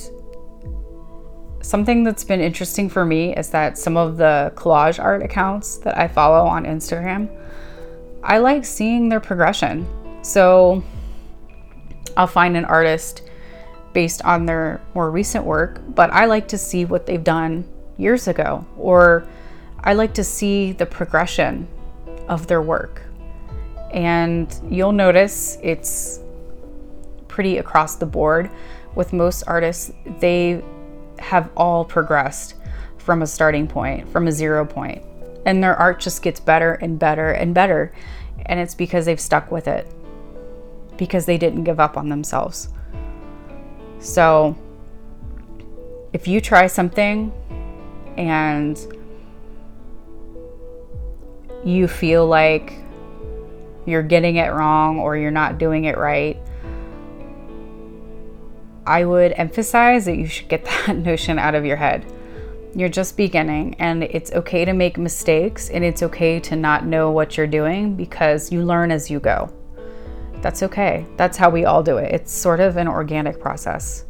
something 1.63 2.03
that's 2.03 2.25
been 2.25 2.41
interesting 2.41 2.89
for 2.89 3.05
me 3.05 3.33
is 3.37 3.51
that 3.51 3.79
some 3.79 3.97
of 3.97 4.17
the 4.17 4.53
collage 4.57 4.99
art 4.99 5.23
accounts 5.23 5.77
that 5.77 5.97
I 5.97 6.09
follow 6.09 6.45
on 6.45 6.65
Instagram, 6.65 7.31
I 8.25 8.39
like 8.39 8.65
seeing 8.65 9.09
their 9.09 9.21
progression. 9.21 9.87
So 10.23 10.83
I'll 12.17 12.27
find 12.27 12.57
an 12.57 12.65
artist 12.65 13.24
based 13.95 14.23
on 14.23 14.45
their 14.45 14.83
more 14.95 15.11
recent 15.11 15.47
work, 15.47 15.81
but 15.95 16.11
I 16.13 16.27
like 16.27 16.49
to 16.49 16.59
see 16.59 16.85
what 16.85 17.07
they've 17.07 17.25
done 17.25 17.65
years 17.97 18.29
ago, 18.29 18.67
or 18.77 19.27
I 19.81 19.95
like 19.95 20.13
to 20.15 20.25
see 20.25 20.73
the 20.73 20.85
progression 20.85 21.67
of 22.29 22.47
their 22.47 22.61
work. 22.61 23.03
And 23.93 24.55
you'll 24.69 24.93
notice 24.93 25.57
it's 25.63 26.21
pretty 27.29 27.59
across 27.59 27.97
the 27.97 28.07
board 28.07 28.51
with 28.95 29.13
most 29.13 29.45
artists, 29.47 29.93
they 30.21 30.63
have 31.19 31.51
all 31.57 31.85
progressed 31.85 32.55
from 32.99 33.23
a 33.23 33.27
starting 33.27 33.67
point, 33.67 34.09
from 34.09 34.27
a 34.27 34.33
zero. 34.33 34.69
And 35.47 35.63
their 35.63 35.77
art 35.77 36.01
just 36.01 36.23
gets 36.23 36.41
better 36.41 36.75
and 36.75 36.99
better 36.99 37.33
and 37.33 37.55
better. 37.55 37.93
And 38.47 38.61
it's 38.61 38.75
because 38.75 39.07
they've 39.07 39.21
stuck 39.21 39.51
with 39.51 39.69
it, 39.69 39.87
because 40.97 41.27
they 41.27 41.39
didn't 41.39 41.65
give 41.65 41.81
up 41.81 41.97
on 41.97 42.09
themselves. 42.09 42.69
So, 44.05 44.55
if 46.13 46.29
you 46.29 46.43
try 46.43 46.67
something 46.67 47.33
and 48.19 48.79
you 51.65 51.89
feel 51.89 52.27
like 52.27 52.75
you're 53.87 54.03
getting 54.03 54.37
it 54.37 54.53
wrong 54.53 54.99
or 54.99 55.17
you're 55.17 55.31
not 55.31 55.57
doing 55.57 55.85
it 55.85 55.97
right, 55.97 56.37
I 58.87 59.07
would 59.07 59.33
emphasize 59.33 60.05
that 60.05 60.19
you 60.19 60.27
should 60.27 60.49
get 60.49 60.65
that 60.87 60.99
notion 60.99 61.39
out 61.39 61.55
of 61.55 61.65
your 61.65 61.77
head. 61.77 62.05
You're 62.75 62.91
just 62.91 63.17
beginning, 63.17 63.77
and 63.77 64.03
it's 64.03 64.31
okay 64.33 64.67
to 64.67 64.75
make 64.75 64.99
mistakes, 64.99 65.71
and 65.71 65.83
it's 65.83 66.03
okay 66.03 66.41
to 66.41 66.57
not 66.57 66.85
know 66.85 67.11
what 67.11 67.39
you're 67.39 67.47
doing 67.47 67.97
because 67.97 68.53
you 68.53 68.65
learn 68.65 68.91
as 68.91 69.11
you 69.11 69.19
go. 69.19 69.51
That's 70.45 70.63
okay. 70.63 71.07
That's 71.17 71.37
how 71.37 71.49
we 71.49 71.65
all 71.65 71.83
do 71.83 71.97
it. 71.97 72.15
It's 72.15 72.31
sort 72.31 72.61
of 72.61 72.77
an 72.77 72.87
organic 72.87 73.41
process. 73.41 74.05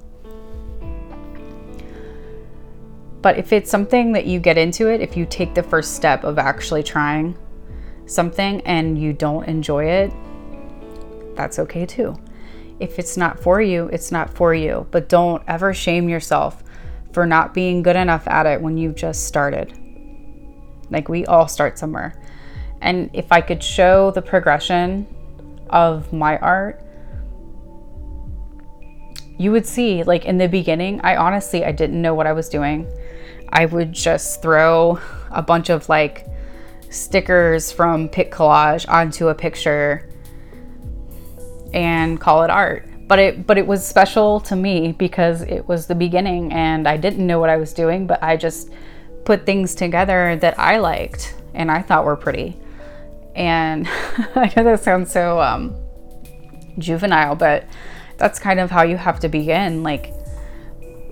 But 3.22 3.38
if 3.38 3.52
it's 3.52 3.70
something 3.70 4.12
that 4.12 4.26
you 4.26 4.40
get 4.40 4.58
into 4.58 4.88
it, 4.88 5.00
if 5.00 5.16
you 5.16 5.24
take 5.24 5.54
the 5.54 5.62
first 5.62 5.94
step 5.94 6.24
of 6.24 6.38
actually 6.38 6.82
trying 6.82 7.38
something 8.06 8.60
and 8.62 8.98
you 8.98 9.12
don't 9.12 9.44
enjoy 9.44 9.84
it, 9.84 10.12
that's 11.36 11.58
okay 11.58 11.86
too 11.86 12.14
if 12.80 12.98
it's 12.98 13.16
not 13.16 13.38
for 13.38 13.60
you, 13.60 13.88
it's 13.92 14.10
not 14.10 14.34
for 14.34 14.54
you. 14.54 14.86
But 14.90 15.08
don't 15.08 15.42
ever 15.46 15.72
shame 15.72 16.08
yourself 16.08 16.62
for 17.12 17.26
not 17.26 17.54
being 17.54 17.82
good 17.82 17.96
enough 17.96 18.26
at 18.26 18.46
it 18.46 18.60
when 18.60 18.76
you've 18.76 18.96
just 18.96 19.26
started. 19.26 19.72
Like 20.90 21.08
we 21.08 21.24
all 21.26 21.48
start 21.48 21.78
somewhere. 21.78 22.20
And 22.80 23.10
if 23.12 23.30
I 23.30 23.40
could 23.40 23.62
show 23.62 24.10
the 24.10 24.22
progression 24.22 25.06
of 25.74 26.12
my 26.12 26.38
art, 26.38 26.80
you 29.36 29.50
would 29.50 29.66
see 29.66 30.04
like 30.04 30.24
in 30.24 30.38
the 30.38 30.48
beginning, 30.48 31.00
I 31.02 31.16
honestly 31.16 31.64
I 31.64 31.72
didn't 31.72 32.00
know 32.00 32.14
what 32.14 32.26
I 32.26 32.32
was 32.32 32.48
doing. 32.48 32.90
I 33.48 33.66
would 33.66 33.92
just 33.92 34.40
throw 34.40 35.00
a 35.30 35.42
bunch 35.42 35.68
of 35.68 35.88
like 35.88 36.26
stickers 36.90 37.72
from 37.72 38.08
Pic 38.08 38.30
Collage 38.30 38.88
onto 38.88 39.28
a 39.28 39.34
picture 39.34 40.08
and 41.74 42.20
call 42.20 42.44
it 42.44 42.50
art. 42.50 42.88
But 43.08 43.18
it 43.18 43.46
but 43.46 43.58
it 43.58 43.66
was 43.66 43.86
special 43.86 44.40
to 44.40 44.56
me 44.56 44.92
because 44.92 45.42
it 45.42 45.66
was 45.68 45.88
the 45.88 45.94
beginning 45.94 46.52
and 46.52 46.86
I 46.86 46.96
didn't 46.96 47.26
know 47.26 47.40
what 47.40 47.50
I 47.50 47.56
was 47.56 47.74
doing, 47.74 48.06
but 48.06 48.22
I 48.22 48.36
just 48.36 48.70
put 49.24 49.44
things 49.44 49.74
together 49.74 50.36
that 50.36 50.58
I 50.58 50.78
liked 50.78 51.34
and 51.52 51.70
I 51.70 51.82
thought 51.82 52.04
were 52.04 52.16
pretty. 52.16 52.56
And 53.34 53.86
I 54.34 54.52
know 54.56 54.64
that 54.64 54.82
sounds 54.82 55.12
so 55.12 55.40
um, 55.40 55.76
juvenile, 56.78 57.34
but 57.34 57.66
that's 58.16 58.38
kind 58.38 58.60
of 58.60 58.70
how 58.70 58.82
you 58.82 58.96
have 58.96 59.20
to 59.20 59.28
begin. 59.28 59.82
Like, 59.82 60.12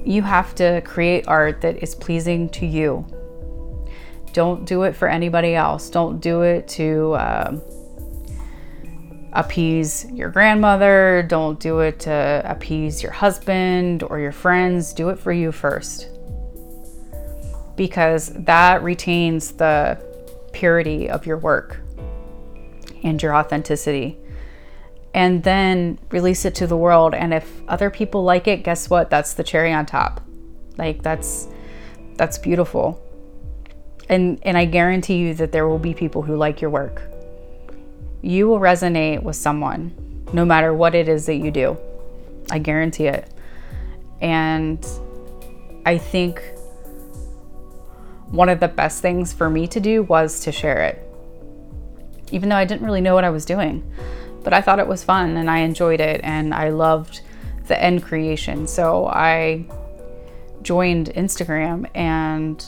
you 0.04 0.22
have 0.22 0.54
to 0.56 0.80
create 0.82 1.26
art 1.28 1.60
that 1.60 1.82
is 1.82 1.94
pleasing 1.94 2.48
to 2.50 2.66
you. 2.66 3.06
Don't 4.32 4.64
do 4.64 4.82
it 4.84 4.96
for 4.96 5.08
anybody 5.08 5.54
else. 5.54 5.90
Don't 5.90 6.20
do 6.20 6.42
it 6.42 6.66
to 6.68 7.12
uh, 7.12 7.60
appease 9.32 10.06
your 10.10 10.30
grandmother, 10.30 11.24
don't 11.28 11.58
do 11.58 11.80
it 11.80 12.00
to 12.00 12.42
appease 12.44 13.02
your 13.02 13.12
husband 13.12 14.02
or 14.04 14.18
your 14.18 14.32
friends. 14.32 14.92
Do 14.92 15.08
it 15.08 15.18
for 15.18 15.32
you 15.32 15.52
first. 15.52 16.08
Because 17.76 18.28
that 18.34 18.82
retains 18.82 19.52
the 19.52 19.98
purity 20.52 21.08
of 21.08 21.26
your 21.26 21.38
work 21.38 21.80
and 23.02 23.22
your 23.22 23.34
authenticity. 23.34 24.18
And 25.14 25.42
then 25.42 25.98
release 26.10 26.44
it 26.44 26.54
to 26.56 26.66
the 26.66 26.76
world. 26.76 27.14
And 27.14 27.34
if 27.34 27.62
other 27.68 27.90
people 27.90 28.24
like 28.24 28.48
it, 28.48 28.64
guess 28.64 28.88
what? 28.88 29.10
That's 29.10 29.34
the 29.34 29.44
cherry 29.44 29.72
on 29.72 29.86
top. 29.86 30.22
Like 30.78 31.02
that's 31.02 31.48
that's 32.16 32.38
beautiful. 32.38 33.02
And 34.08 34.38
and 34.42 34.56
I 34.56 34.64
guarantee 34.64 35.16
you 35.16 35.34
that 35.34 35.52
there 35.52 35.68
will 35.68 35.78
be 35.78 35.92
people 35.92 36.22
who 36.22 36.36
like 36.36 36.60
your 36.60 36.70
work 36.70 37.02
you 38.22 38.46
will 38.46 38.60
resonate 38.60 39.22
with 39.22 39.36
someone 39.36 39.92
no 40.32 40.44
matter 40.44 40.72
what 40.72 40.94
it 40.94 41.08
is 41.08 41.26
that 41.26 41.34
you 41.34 41.50
do. 41.50 41.76
I 42.50 42.58
guarantee 42.58 43.06
it. 43.06 43.28
And 44.20 44.86
I 45.84 45.98
think 45.98 46.40
one 48.30 48.48
of 48.48 48.60
the 48.60 48.68
best 48.68 49.02
things 49.02 49.32
for 49.32 49.50
me 49.50 49.66
to 49.68 49.80
do 49.80 50.04
was 50.04 50.40
to 50.40 50.52
share 50.52 50.82
it. 50.84 51.08
Even 52.32 52.48
though 52.48 52.56
I 52.56 52.64
didn't 52.64 52.84
really 52.84 53.00
know 53.00 53.14
what 53.14 53.24
I 53.24 53.30
was 53.30 53.44
doing, 53.44 53.84
but 54.42 54.52
I 54.52 54.60
thought 54.60 54.78
it 54.78 54.86
was 54.88 55.04
fun 55.04 55.36
and 55.36 55.48
I 55.48 55.58
enjoyed 55.58 56.00
it 56.00 56.20
and 56.24 56.52
I 56.52 56.70
loved 56.70 57.20
the 57.68 57.80
end 57.80 58.02
creation. 58.02 58.66
So 58.66 59.06
I 59.06 59.64
joined 60.62 61.10
Instagram 61.10 61.88
and 61.94 62.64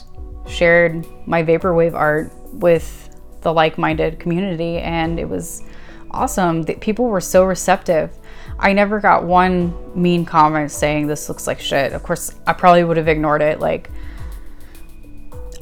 shared 0.47 1.05
my 1.27 1.43
vaporwave 1.43 1.93
art 1.93 2.31
with 2.53 3.09
the 3.41 3.51
like-minded 3.51 4.19
community 4.19 4.77
and 4.77 5.19
it 5.19 5.27
was 5.27 5.63
awesome. 6.11 6.63
People 6.63 7.05
were 7.05 7.21
so 7.21 7.43
receptive. 7.43 8.15
I 8.57 8.71
never 8.71 8.99
got 9.01 9.25
one 9.25 9.73
mean 10.01 10.25
comment 10.25 10.71
saying 10.71 11.07
this 11.07 11.27
looks 11.27 11.45
like 11.45 11.59
shit. 11.59 11.91
Of 11.91 12.03
course 12.03 12.33
i 12.47 12.53
probably 12.53 12.83
would 12.83 12.97
have 12.97 13.07
ignored 13.07 13.41
it. 13.41 13.59
Like 13.59 13.89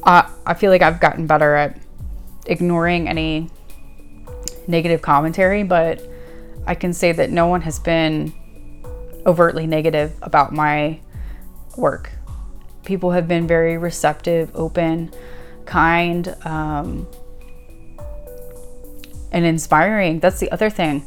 i 0.06 0.54
feel 0.54 0.70
like 0.70 0.82
i've 0.82 1.00
gotten 1.00 1.26
better 1.26 1.56
at 1.56 1.80
ignoring 2.46 3.08
any 3.08 3.50
negative 4.68 5.02
commentary 5.02 5.64
but 5.64 6.02
i 6.66 6.76
can 6.76 6.94
say 6.94 7.12
that 7.12 7.30
no 7.30 7.48
one 7.48 7.62
has 7.62 7.80
been 7.80 8.34
overtly 9.26 9.66
negative 9.66 10.14
about 10.22 10.52
my 10.52 11.00
work 11.78 12.12
people 12.84 13.12
have 13.12 13.28
been 13.28 13.48
very 13.48 13.78
receptive 13.78 14.52
open 14.56 15.12
kind 15.66 16.36
um, 16.46 17.08
and 19.32 19.46
inspiring. 19.46 20.20
That's 20.20 20.40
the 20.40 20.52
other 20.52 20.70
thing. 20.70 21.04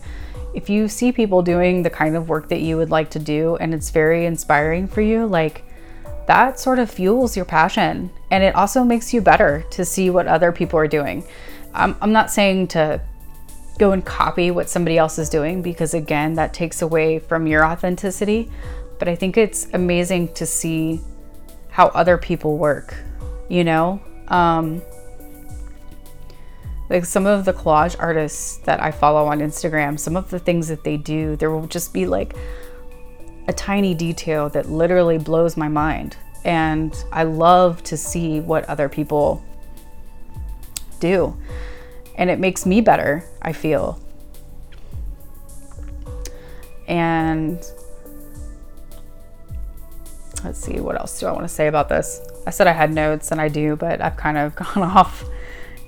If 0.54 0.68
you 0.68 0.88
see 0.88 1.12
people 1.12 1.42
doing 1.42 1.82
the 1.82 1.90
kind 1.90 2.16
of 2.16 2.28
work 2.28 2.48
that 2.48 2.60
you 2.60 2.76
would 2.76 2.90
like 2.90 3.10
to 3.10 3.18
do 3.18 3.56
and 3.56 3.74
it's 3.74 3.90
very 3.90 4.26
inspiring 4.26 4.88
for 4.88 5.02
you, 5.02 5.26
like 5.26 5.62
that 6.26 6.58
sort 6.58 6.78
of 6.78 6.90
fuels 6.90 7.36
your 7.36 7.44
passion. 7.44 8.10
And 8.30 8.42
it 8.42 8.54
also 8.54 8.82
makes 8.82 9.14
you 9.14 9.20
better 9.20 9.64
to 9.70 9.84
see 9.84 10.10
what 10.10 10.26
other 10.26 10.50
people 10.50 10.78
are 10.78 10.88
doing. 10.88 11.24
I'm, 11.74 11.94
I'm 12.00 12.12
not 12.12 12.30
saying 12.30 12.68
to 12.68 13.00
go 13.78 13.92
and 13.92 14.04
copy 14.04 14.50
what 14.50 14.68
somebody 14.68 14.98
else 14.98 15.18
is 15.18 15.28
doing 15.28 15.62
because, 15.62 15.94
again, 15.94 16.34
that 16.34 16.54
takes 16.54 16.82
away 16.82 17.18
from 17.18 17.46
your 17.46 17.64
authenticity. 17.64 18.50
But 18.98 19.08
I 19.08 19.14
think 19.14 19.36
it's 19.36 19.66
amazing 19.72 20.32
to 20.34 20.46
see 20.46 21.00
how 21.68 21.88
other 21.88 22.16
people 22.16 22.56
work, 22.56 22.94
you 23.48 23.64
know? 23.64 24.00
Um, 24.28 24.82
like 26.88 27.04
some 27.04 27.26
of 27.26 27.44
the 27.44 27.52
collage 27.52 27.96
artists 27.98 28.58
that 28.58 28.80
I 28.80 28.90
follow 28.90 29.26
on 29.26 29.40
Instagram, 29.40 29.98
some 29.98 30.16
of 30.16 30.30
the 30.30 30.38
things 30.38 30.68
that 30.68 30.84
they 30.84 30.96
do, 30.96 31.36
there 31.36 31.50
will 31.50 31.66
just 31.66 31.92
be 31.92 32.06
like 32.06 32.34
a 33.48 33.52
tiny 33.52 33.94
detail 33.94 34.48
that 34.50 34.70
literally 34.70 35.18
blows 35.18 35.56
my 35.56 35.68
mind. 35.68 36.16
And 36.44 36.94
I 37.12 37.24
love 37.24 37.82
to 37.84 37.96
see 37.96 38.40
what 38.40 38.64
other 38.66 38.88
people 38.88 39.44
do. 41.00 41.36
And 42.16 42.30
it 42.30 42.38
makes 42.38 42.66
me 42.66 42.80
better, 42.80 43.24
I 43.42 43.52
feel. 43.52 44.00
And 46.88 47.58
let's 50.44 50.58
see, 50.58 50.80
what 50.80 50.98
else 50.98 51.18
do 51.20 51.26
I 51.26 51.32
want 51.32 51.44
to 51.44 51.48
say 51.48 51.66
about 51.66 51.88
this? 51.88 52.20
I 52.46 52.50
said 52.50 52.66
I 52.66 52.72
had 52.72 52.92
notes 52.92 53.32
and 53.32 53.40
I 53.40 53.48
do, 53.48 53.76
but 53.76 54.00
I've 54.00 54.16
kind 54.16 54.38
of 54.38 54.54
gone 54.74 54.82
off 54.82 55.24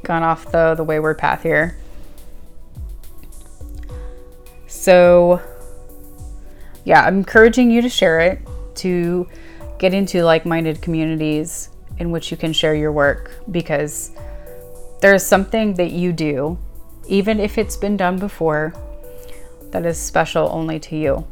gone 0.05 0.23
off 0.23 0.51
the, 0.53 0.75
the 0.75 0.85
wayward 0.85 1.19
path 1.19 1.43
here. 1.43 1.77
So, 4.67 5.41
yeah, 6.85 7.03
I'm 7.03 7.19
encouraging 7.19 7.71
you 7.71 7.83
to 7.83 7.89
share 7.89 8.21
it, 8.21 8.41
to 8.77 9.29
get 9.79 9.95
into 9.95 10.23
like 10.23 10.47
minded 10.47 10.83
communities 10.83 11.71
in 11.99 12.11
which 12.11 12.31
you 12.31 12.37
can 12.37 12.53
share 12.53 12.75
your 12.75 12.93
work 12.93 13.33
because 13.51 14.13
there's 15.01 15.25
something 15.25 15.75
that 15.75 15.91
you 15.91 16.13
do, 16.13 16.59
even 17.07 17.41
if 17.41 17.59
it's 17.59 17.77
been 17.77 17.97
done 17.97 18.19
before, 18.19 18.75
that 19.71 19.85
is 19.85 19.99
special 19.99 20.49
only 20.53 20.79
to 20.81 20.97
you. 20.97 21.27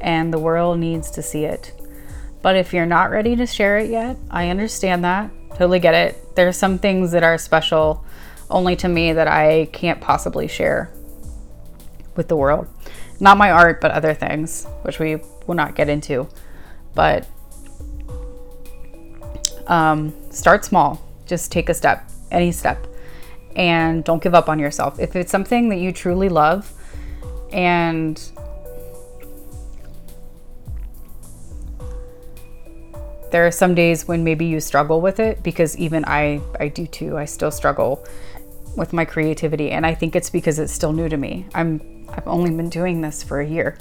And 0.00 0.32
the 0.32 0.38
world 0.38 0.78
needs 0.78 1.10
to 1.12 1.22
see 1.22 1.44
it. 1.44 1.72
But 2.42 2.56
if 2.56 2.72
you're 2.72 2.86
not 2.86 3.10
ready 3.10 3.36
to 3.36 3.46
share 3.46 3.78
it 3.78 3.90
yet, 3.90 4.16
I 4.30 4.48
understand 4.48 5.04
that. 5.04 5.30
Totally 5.50 5.78
get 5.78 5.94
it. 5.94 6.36
There's 6.36 6.56
some 6.56 6.78
things 6.78 7.12
that 7.12 7.22
are 7.22 7.36
special 7.36 8.04
only 8.48 8.76
to 8.76 8.88
me 8.88 9.12
that 9.12 9.28
I 9.28 9.68
can't 9.72 10.00
possibly 10.00 10.48
share 10.48 10.90
with 12.16 12.28
the 12.28 12.36
world. 12.36 12.66
Not 13.20 13.36
my 13.36 13.50
art, 13.50 13.80
but 13.80 13.90
other 13.90 14.14
things, 14.14 14.66
which 14.82 14.98
we 14.98 15.16
will 15.46 15.54
not 15.54 15.74
get 15.74 15.88
into. 15.88 16.28
But 16.94 17.28
um, 19.66 20.14
start 20.30 20.64
small. 20.64 21.06
Just 21.26 21.52
take 21.52 21.68
a 21.68 21.74
step, 21.74 22.09
any 22.30 22.52
step, 22.52 22.86
and 23.56 24.04
don't 24.04 24.22
give 24.22 24.34
up 24.34 24.48
on 24.48 24.58
yourself. 24.58 24.98
If 24.98 25.16
it's 25.16 25.30
something 25.30 25.68
that 25.70 25.78
you 25.78 25.92
truly 25.92 26.28
love 26.28 26.72
and 27.52 28.20
there 33.30 33.46
are 33.46 33.50
some 33.50 33.74
days 33.74 34.08
when 34.08 34.24
maybe 34.24 34.44
you 34.44 34.60
struggle 34.60 35.00
with 35.00 35.20
it 35.20 35.42
because 35.42 35.76
even 35.76 36.04
I 36.04 36.40
I 36.58 36.68
do 36.68 36.86
too. 36.86 37.16
I 37.16 37.24
still 37.24 37.50
struggle 37.50 38.04
with 38.76 38.92
my 38.92 39.04
creativity 39.04 39.70
and 39.70 39.86
I 39.86 39.94
think 39.94 40.14
it's 40.16 40.30
because 40.30 40.58
it's 40.58 40.72
still 40.72 40.92
new 40.92 41.08
to 41.08 41.16
me. 41.16 41.46
I'm 41.54 42.06
I've 42.08 42.26
only 42.26 42.50
been 42.50 42.68
doing 42.68 43.00
this 43.00 43.22
for 43.22 43.40
a 43.40 43.46
year. 43.46 43.78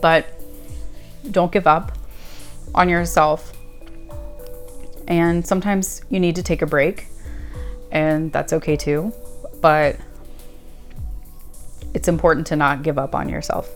But 0.00 0.26
don't 1.30 1.50
give 1.50 1.66
up 1.66 1.96
on 2.74 2.88
yourself. 2.88 3.52
And 5.08 5.44
sometimes 5.44 6.02
you 6.10 6.20
need 6.20 6.36
to 6.36 6.42
take 6.42 6.62
a 6.62 6.66
break 6.66 7.08
and 7.90 8.30
that's 8.30 8.52
okay 8.52 8.76
too. 8.76 9.12
But 9.60 9.96
it's 11.94 12.06
important 12.06 12.46
to 12.48 12.56
not 12.56 12.82
give 12.82 12.98
up 12.98 13.14
on 13.14 13.28
yourself. 13.28 13.74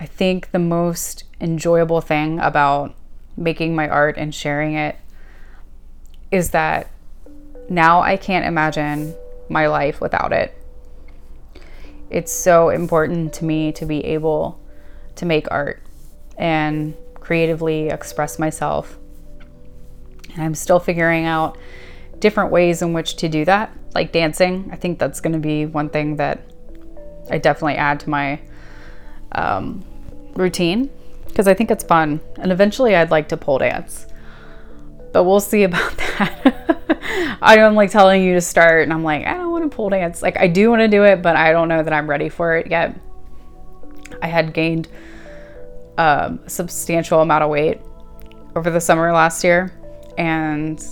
I 0.00 0.06
think 0.06 0.50
the 0.52 0.58
most 0.58 1.24
enjoyable 1.40 2.00
thing 2.00 2.40
about 2.40 2.94
making 3.36 3.74
my 3.74 3.86
art 3.88 4.16
and 4.16 4.34
sharing 4.34 4.74
it 4.74 4.96
is 6.30 6.50
that 6.50 6.90
now 7.68 8.00
I 8.00 8.16
can't 8.16 8.46
imagine 8.46 9.14
my 9.50 9.66
life 9.66 10.00
without 10.00 10.32
it. 10.32 10.55
It's 12.10 12.32
so 12.32 12.70
important 12.70 13.32
to 13.34 13.44
me 13.44 13.72
to 13.72 13.84
be 13.84 14.04
able 14.04 14.60
to 15.16 15.26
make 15.26 15.50
art 15.50 15.82
and 16.38 16.94
creatively 17.14 17.88
express 17.88 18.38
myself. 18.38 18.98
And 20.34 20.42
I'm 20.42 20.54
still 20.54 20.78
figuring 20.78 21.24
out 21.24 21.58
different 22.18 22.50
ways 22.50 22.82
in 22.82 22.92
which 22.92 23.16
to 23.16 23.28
do 23.28 23.44
that, 23.44 23.76
like 23.94 24.12
dancing. 24.12 24.68
I 24.72 24.76
think 24.76 24.98
that's 24.98 25.20
going 25.20 25.32
to 25.32 25.38
be 25.38 25.66
one 25.66 25.88
thing 25.88 26.16
that 26.16 26.50
I 27.30 27.38
definitely 27.38 27.76
add 27.76 28.00
to 28.00 28.10
my 28.10 28.40
um, 29.32 29.84
routine 30.34 30.90
because 31.26 31.48
I 31.48 31.54
think 31.54 31.70
it's 31.70 31.84
fun. 31.84 32.20
And 32.38 32.52
eventually 32.52 32.94
I'd 32.94 33.10
like 33.10 33.28
to 33.30 33.36
pole 33.36 33.58
dance. 33.58 34.06
But 35.12 35.24
we'll 35.24 35.40
see 35.40 35.62
about 35.70 35.96
that. 35.96 37.38
I 37.42 37.58
am 37.58 37.74
like 37.74 37.90
telling 37.90 38.22
you 38.22 38.34
to 38.34 38.40
start, 38.40 38.84
and 38.84 38.92
I'm 38.92 39.04
like, 39.04 39.26
I 39.26 39.34
don't 39.34 39.45
want 39.66 39.76
pole 39.76 39.90
dance. 39.90 40.22
Like, 40.22 40.38
I 40.38 40.48
do 40.48 40.70
want 40.70 40.80
to 40.80 40.88
do 40.88 41.04
it, 41.04 41.22
but 41.22 41.36
I 41.36 41.52
don't 41.52 41.68
know 41.68 41.82
that 41.82 41.92
I'm 41.92 42.08
ready 42.08 42.28
for 42.28 42.56
it 42.56 42.68
yet. 42.68 42.98
I 44.22 44.28
had 44.28 44.52
gained 44.52 44.88
um, 45.98 46.40
a 46.44 46.50
substantial 46.50 47.20
amount 47.20 47.44
of 47.44 47.50
weight 47.50 47.80
over 48.54 48.70
the 48.70 48.80
summer 48.80 49.12
last 49.12 49.42
year, 49.44 49.72
and 50.16 50.84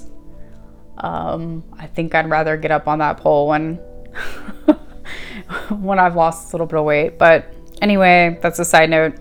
um, 0.99 1.65
I 1.79 1.87
think 1.87 2.15
I'd 2.15 2.29
rather 2.29 2.57
get 2.57 2.71
up 2.71 2.89
on 2.89 2.99
that 2.99 3.19
pole 3.19 3.49
when 3.49 3.77
when 5.71 5.99
I've 5.99 6.17
lost 6.17 6.53
a 6.53 6.57
little 6.57 6.67
bit 6.67 6.79
of 6.79 6.85
weight. 6.85 7.19
But 7.19 7.55
anyway, 7.81 8.39
that's 8.43 8.59
a 8.59 8.65
side 8.65 8.91
note. 8.91 9.15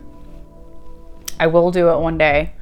I 1.40 1.48
will 1.48 1.72
do 1.72 1.90
it 1.90 2.00
one 2.00 2.18
day. 2.18 2.54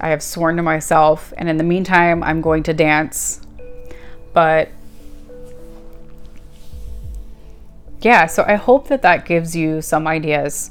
I 0.00 0.08
have 0.08 0.22
sworn 0.22 0.56
to 0.56 0.62
myself, 0.62 1.32
and 1.36 1.48
in 1.48 1.58
the 1.58 1.64
meantime, 1.64 2.22
I'm 2.22 2.40
going 2.40 2.62
to 2.64 2.74
dance. 2.74 3.40
But 4.32 4.70
yeah, 8.04 8.26
so 8.26 8.44
I 8.46 8.56
hope 8.56 8.88
that 8.88 9.02
that 9.02 9.24
gives 9.24 9.54
you 9.54 9.80
some 9.80 10.06
ideas. 10.06 10.70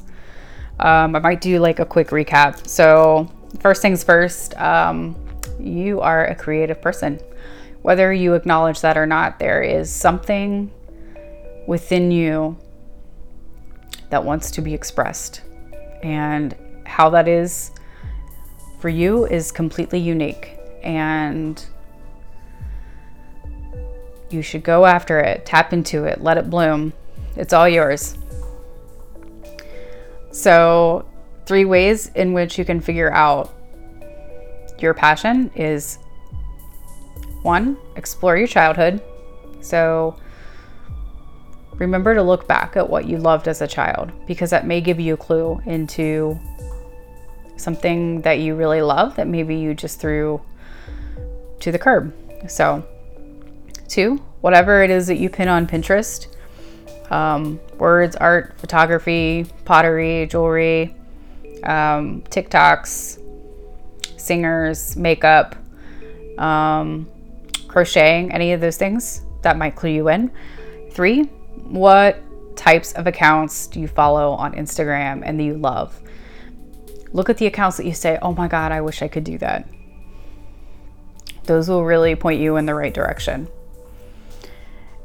Um, 0.80 1.16
I 1.16 1.20
might 1.20 1.42
do 1.42 1.60
like 1.60 1.80
a 1.80 1.86
quick 1.86 2.10
recap. 2.10 2.68
So, 2.68 3.32
first 3.60 3.82
things 3.82 4.04
first, 4.04 4.60
um, 4.60 5.16
you 5.60 6.02
are 6.02 6.26
a 6.26 6.36
creative 6.36 6.82
person. 6.82 7.20
Whether 7.82 8.14
you 8.14 8.34
acknowledge 8.34 8.82
that 8.82 8.98
or 8.98 9.06
not, 9.06 9.40
there 9.40 9.62
is 9.62 9.92
something 9.92 10.72
within 11.68 12.12
you 12.12 12.58
that 14.10 14.24
wants 14.24 14.52
to 14.52 14.62
be 14.62 14.74
expressed. 14.74 15.42
And 16.04 16.56
how 16.86 17.10
that 17.12 17.28
is 17.28 17.72
for 18.80 18.90
you 18.90 19.26
is 19.26 19.52
completely 19.52 20.00
unique. 20.00 20.58
And 20.84 21.64
you 24.30 24.42
should 24.42 24.64
go 24.64 24.86
after 24.86 25.20
it, 25.20 25.46
tap 25.46 25.74
into 25.74 26.06
it, 26.06 26.22
let 26.22 26.38
it 26.38 26.50
bloom. 26.50 26.94
It's 27.36 27.54
all 27.54 27.68
yours. 27.68 28.18
So, 30.32 31.06
three 31.46 31.66
ways 31.66 32.12
in 32.16 32.34
which 32.34 32.58
you 32.58 32.66
can 32.66 32.80
figure 32.80 33.12
out 33.12 33.54
your 34.80 34.94
passion 34.94 35.52
is 35.56 36.00
one, 37.44 37.78
explore 37.96 38.38
your 38.38 38.48
childhood. 38.48 39.02
So, 39.62 40.18
remember 41.74 42.14
to 42.14 42.22
look 42.22 42.48
back 42.48 42.78
at 42.78 42.90
what 42.90 43.06
you 43.06 43.18
loved 43.18 43.48
as 43.48 43.62
a 43.62 43.68
child 43.68 44.12
because 44.28 44.50
that 44.52 44.66
may 44.68 44.82
give 44.82 45.00
you 45.00 45.16
a 45.16 45.18
clue 45.18 45.60
into 45.66 46.40
something 47.58 48.22
that 48.22 48.40
you 48.40 48.56
really 48.56 48.82
love 48.82 49.16
that 49.16 49.28
maybe 49.28 49.56
you 49.56 49.74
just 49.74 50.00
threw 50.00 50.42
to 51.60 51.72
the 51.72 51.80
curb. 51.80 52.14
So, 52.48 52.86
two, 53.88 54.16
whatever 54.42 54.84
it 54.84 54.90
is 54.90 55.08
that 55.08 55.18
you 55.18 55.30
pin 55.30 55.48
on 55.48 55.68
Pinterest 55.68 56.28
um, 57.12 57.60
words, 57.78 58.16
art, 58.16 58.58
photography, 58.58 59.46
pottery, 59.66 60.26
jewelry, 60.28 60.96
um, 61.64 62.24
TikToks, 62.24 63.20
singers, 64.18 64.96
makeup, 64.96 65.56
um, 66.40 67.08
crocheting, 67.68 68.32
any 68.32 68.54
of 68.54 68.62
those 68.62 68.78
things 68.78 69.22
that 69.42 69.58
might 69.58 69.76
clue 69.76 69.92
you 69.92 70.08
in. 70.10 70.32
Three, 70.92 71.24
what 71.58 72.18
types 72.56 72.94
of 72.94 73.08
accounts 73.08 73.68
do 73.68 73.80
you 73.80 73.88
follow 73.88 74.32
on 74.32 74.54
Instagram 74.54 75.22
and 75.26 75.38
that 75.38 75.44
you 75.44 75.56
love? 75.56 76.00
Look 77.12 77.30
at 77.30 77.38
the 77.38 77.46
accounts 77.46 77.76
that 77.78 77.86
you 77.86 77.94
say, 77.94 78.18
oh 78.22 78.34
my 78.34 78.48
God, 78.48 78.72
I 78.72 78.80
wish 78.82 79.02
I 79.02 79.10
could 79.10 79.26
do 79.26 79.38
that. 79.40 79.68
Those 81.44 81.68
will 81.68 81.84
really 81.84 82.16
point 82.16 82.40
you 82.40 82.56
in 82.56 82.66
the 82.66 82.74
right 82.74 82.94
direction. 82.94 83.50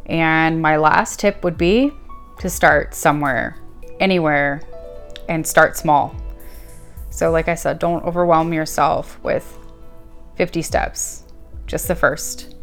And 0.07 0.63
my 0.63 0.77
last 0.77 1.21
tip 1.21 1.43
would 1.45 1.59
be 1.59 1.93
to 2.39 2.49
start 2.49 2.95
somewhere, 2.95 3.59
anywhere, 4.01 4.63
and 5.29 5.47
start 5.47 5.77
small. 5.77 6.15
So, 7.11 7.31
like 7.31 7.49
I 7.49 7.55
said, 7.55 7.79
don't 7.79 8.05
overwhelm 8.05 8.53
yourself 8.53 9.19
with 9.23 9.59
50 10.37 10.63
steps, 10.63 11.25
just 11.67 11.89
the 11.89 11.95
first. 11.95 12.55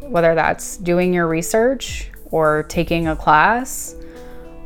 Whether 0.00 0.34
that's 0.34 0.76
doing 0.78 1.14
your 1.14 1.28
research 1.28 2.10
or 2.30 2.64
taking 2.64 3.08
a 3.08 3.16
class 3.16 3.94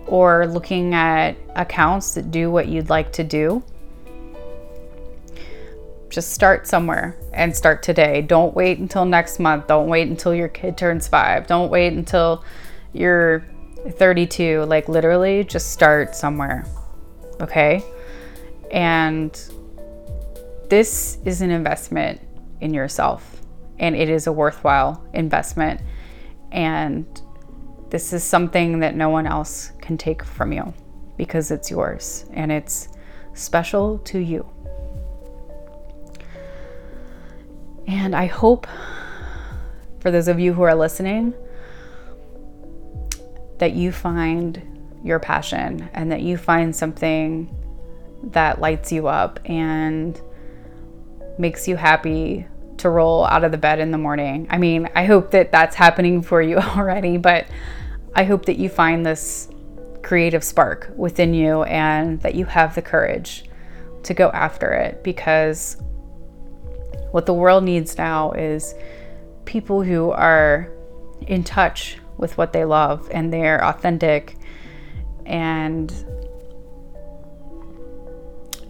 or 0.07 0.47
looking 0.47 0.95
at 0.95 1.37
accounts 1.57 2.15
that 2.15 2.31
do 2.31 2.51
what 2.51 2.69
you'd 2.69 2.91
like 2.91 3.12
to 3.12 3.25
do. 3.25 3.62
Just 6.12 6.33
start 6.33 6.66
somewhere 6.66 7.16
and 7.33 7.57
start 7.57 7.83
today. 7.83 8.20
Don't 8.20 8.55
wait 8.55 8.79
until 8.79 9.07
next 9.07 9.38
month. 9.38 9.66
Don't 9.66 9.88
wait 9.88 10.09
until 10.09 10.35
your 10.35 10.48
kid 10.48 10.77
turns 10.77 11.09
five. 11.09 11.46
Don't 11.46 11.70
wait 11.70 11.94
until 11.94 12.44
you're 12.92 13.46
32. 13.88 14.64
Like, 14.64 14.90
literally, 14.90 15.42
just 15.42 15.70
start 15.70 16.14
somewhere. 16.14 16.66
Okay? 17.40 17.83
And 18.70 19.33
this 20.68 21.16
is 21.25 21.40
an 21.40 21.51
investment 21.51 22.20
in 22.61 22.75
yourself, 22.75 23.40
and 23.79 23.96
it 23.96 24.11
is 24.11 24.27
a 24.27 24.33
worthwhile 24.33 25.03
investment. 25.14 25.81
And 26.51 27.07
this 27.88 28.12
is 28.12 28.22
something 28.22 28.81
that 28.81 28.94
no 28.94 29.09
one 29.09 29.27
else 29.27 29.72
can 29.81 29.96
take 29.96 30.22
from 30.22 30.53
you 30.53 30.75
because 31.16 31.51
it's 31.51 31.70
yours 31.70 32.27
and 32.35 32.53
it's 32.53 32.88
special 33.33 33.98
to 34.01 34.18
you. 34.18 34.52
And 37.87 38.14
I 38.14 38.27
hope 38.27 38.66
for 40.01 40.11
those 40.11 40.29
of 40.29 40.40
you 40.40 40.53
who 40.53 40.62
are 40.62 40.75
listening 40.75 41.35
that 43.59 43.73
you 43.73 43.92
find 43.92 44.61
your 45.05 45.18
passion 45.18 45.88
and 45.95 46.11
that 46.11 46.23
you 46.23 46.37
find 46.37 46.75
something 46.75 47.55
that 48.25 48.61
lights 48.61 48.92
you 48.92 49.09
up 49.09 49.40
and 49.45 50.21
makes 51.38 51.66
you 51.66 51.77
happy 51.77 52.47
to 52.79 52.90
roll 52.90 53.25
out 53.27 53.45
of 53.45 53.53
the 53.53 53.59
bed 53.59 53.79
in 53.79 53.90
the 53.90 53.99
morning. 53.99 54.47
I 54.51 54.59
mean, 54.59 54.88
I 54.95 55.05
hope 55.05 55.31
that 55.33 55.53
that's 55.53 55.77
happening 55.77 56.23
for 56.23 56.42
you 56.42 56.57
already, 56.77 57.16
but 57.16 57.47
I 58.14 58.25
hope 58.25 58.47
that 58.47 58.59
you 58.59 58.68
find 58.68 59.05
this 59.05 59.49
creative 60.03 60.42
spark 60.42 60.92
within 60.97 61.33
you 61.33 61.62
and 61.62 62.21
that 62.23 62.35
you 62.35 62.45
have 62.45 62.75
the 62.75 62.83
courage 62.83 63.45
to 64.03 64.14
go 64.14 64.31
after 64.31 64.73
it 64.73 65.05
because 65.05 65.77
what 67.12 67.27
the 67.27 67.35
world 67.35 67.62
needs 67.62 67.96
now 67.96 68.33
is 68.33 68.75
people 69.44 69.83
who 69.83 70.11
are 70.11 70.70
in 71.27 71.44
touch 71.44 71.98
with 72.16 72.37
what 72.37 72.53
they 72.53 72.64
love 72.64 73.09
and 73.12 73.33
they're 73.33 73.64
authentic 73.64 74.37
and 75.27 75.92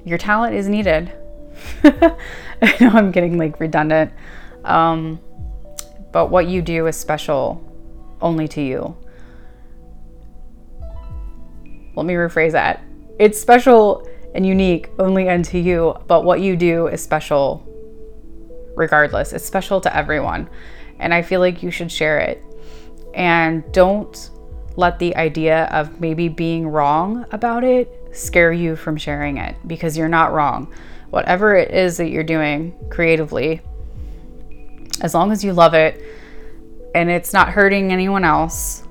your 0.05 0.19
talent 0.19 0.55
is 0.55 0.69
needed. 0.69 1.13
I 1.85 2.77
know 2.81 2.91
I'm 2.91 3.13
getting 3.13 3.39
like 3.39 3.61
redundant. 3.61 4.13
Um, 4.65 5.21
but 6.11 6.31
what 6.31 6.47
you 6.47 6.63
do 6.63 6.89
is 6.89 6.97
special 6.97 7.63
only 8.21 8.49
to 8.49 8.61
you. 8.61 8.97
Let 11.95 12.07
me 12.07 12.15
rephrase 12.15 12.53
that. 12.53 12.83
It's 13.19 13.41
special 13.41 14.09
and 14.35 14.47
unique 14.47 14.89
only 14.99 15.29
unto 15.29 15.59
you, 15.59 15.97
but 16.09 16.25
what 16.25 16.41
you 16.41 16.57
do 16.57 16.89
is 16.89 17.03
special 17.03 17.69
regardless. 18.75 19.33
It's 19.33 19.45
special 19.45 19.81
to 19.83 19.97
everyone. 19.97 20.49
And 20.99 21.13
I 21.13 21.23
feel 21.23 21.41
like 21.41 21.63
you 21.63 21.71
should 21.71 21.91
share 21.91 22.19
it. 22.19 22.43
And 23.15 23.71
don't 23.73 24.31
let 24.77 24.99
the 24.99 25.15
idea 25.17 25.65
of 25.67 26.01
maybe 26.01 26.29
being 26.29 26.67
wrong 26.67 27.27
about 27.33 27.65
it 27.65 27.89
scare 28.13 28.53
you 28.53 28.77
from 28.77 28.97
sharing 28.97 29.39
it 29.39 29.57
because 29.67 29.97
you're 29.97 30.09
not 30.09 30.33
wrong. 30.33 30.73
Whatever 31.11 31.55
it 31.55 31.73
is 31.73 31.99
that 31.99 32.09
you're 32.09 32.25
doing 32.25 32.75
creatively, 32.91 33.61
as 35.01 35.15
long 35.15 35.33
as 35.33 35.45
you 35.45 35.53
love 35.53 35.75
it 35.75 36.01
and 36.95 37.11
it's 37.11 37.33
not 37.33 37.49
hurting 37.49 37.93
anyone 37.93 38.25
else. 38.25 38.83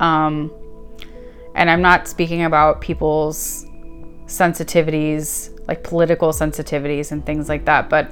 Um, 0.00 0.50
and 1.54 1.70
I'm 1.70 1.82
not 1.82 2.08
speaking 2.08 2.44
about 2.44 2.80
people's 2.80 3.61
sensitivities, 4.32 5.50
like 5.68 5.84
political 5.84 6.30
sensitivities 6.30 7.12
and 7.12 7.24
things 7.24 7.48
like 7.48 7.64
that, 7.66 7.88
but 7.88 8.10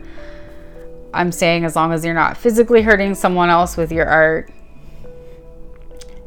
I'm 1.12 1.32
saying 1.32 1.64
as 1.64 1.74
long 1.74 1.92
as 1.92 2.04
you're 2.04 2.14
not 2.14 2.36
physically 2.36 2.82
hurting 2.82 3.14
someone 3.14 3.50
else 3.50 3.76
with 3.76 3.90
your 3.90 4.06
art, 4.06 4.52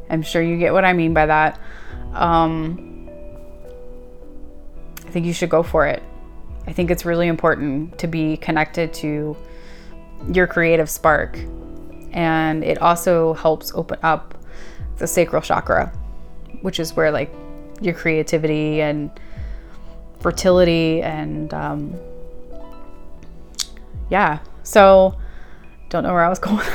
I'm 0.10 0.22
sure 0.22 0.42
you 0.42 0.58
get 0.58 0.74
what 0.74 0.84
I 0.84 0.94
mean 0.94 1.14
by 1.14 1.26
that. 1.26 1.60
Um, 2.14 3.10
I 5.06 5.10
think 5.10 5.26
you 5.26 5.34
should 5.34 5.50
go 5.50 5.64
for 5.64 5.88
it. 5.88 6.04
I 6.68 6.74
think 6.74 6.92
it's 6.92 7.06
really 7.06 7.28
important 7.28 7.98
to 8.00 8.08
be 8.08 8.38
connected 8.38 8.94
to 8.96 9.38
your 10.34 10.48
creative 10.48 10.90
spark. 10.90 11.38
And 12.12 12.64
it 12.64 12.82
also 12.82 13.34
helps 13.34 13.72
open 13.74 14.00
up 14.04 14.38
the 14.98 15.08
sacral 15.08 15.42
chakra, 15.42 15.92
which 16.62 16.80
is 16.80 16.96
where 16.96 17.12
like 17.12 17.34
your 17.82 17.94
creativity 17.94 18.82
and 18.82 19.10
fertility 20.24 21.04
and 21.04 21.54
um, 21.54 21.94
yeah, 24.10 24.40
so, 24.64 25.18
don't 25.90 26.04
know 26.04 26.14
where 26.14 26.24
I 26.24 26.30
was 26.30 26.40
going. 26.48 26.66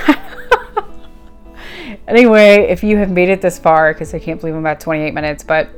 anyway, 2.06 2.66
if 2.68 2.84
you 2.84 2.96
have 2.98 3.10
made 3.10 3.28
it 3.28 3.40
this 3.40 3.58
far, 3.58 3.92
because 3.92 4.14
I 4.14 4.18
can't 4.18 4.40
believe 4.40 4.54
I'm 4.54 4.66
at 4.66 4.80
28 4.80 5.14
minutes, 5.14 5.42
but 5.42 5.68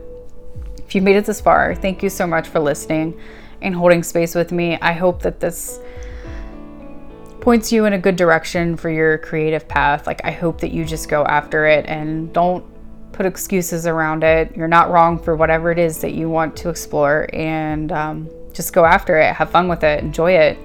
if 0.79 0.95
you've 0.95 1.05
made 1.05 1.17
it 1.17 1.25
this 1.25 1.41
far, 1.41 1.75
thank 1.75 2.03
you 2.03 2.11
so 2.11 2.27
much 2.27 2.49
for 2.49 2.61
listening 2.61 3.19
and 3.63 3.75
holding 3.75 4.03
space 4.03 4.35
with 4.35 4.53
me. 4.53 4.77
I 4.81 4.93
hope 4.93 5.23
that 5.23 5.39
this 5.39 5.79
points 7.41 7.73
you 7.73 7.85
in 7.87 7.93
a 7.93 7.99
good 7.99 8.17
direction 8.17 8.77
for 8.77 8.91
your 8.91 9.19
creative 9.19 9.67
path. 9.69 10.07
Like, 10.07 10.21
I 10.25 10.31
hope 10.31 10.61
that 10.61 10.73
you 10.73 10.85
just 10.85 11.09
go 11.09 11.25
after 11.25 11.67
it 11.67 11.87
and 11.87 12.33
don't 12.33 12.65
put 13.21 13.27
excuses 13.27 13.87
around 13.87 14.25
it. 14.25 14.57
You're 14.57 14.67
not 14.67 14.91
wrong 14.91 15.19
for 15.19 15.37
whatever 15.37 15.71
it 15.71 15.79
is 15.79 15.99
that 15.99 16.15
you 16.15 16.31
want 16.31 16.57
to 16.57 16.71
explore 16.71 17.29
and 17.35 17.93
um, 17.93 18.31
just 18.55 18.73
go 18.73 18.87
after 18.87 19.19
it. 19.19 19.35
Have 19.35 19.51
fun 19.51 19.69
with 19.69 19.85
it, 19.85 20.03
enjoy 20.03 20.33
it. 20.33 20.57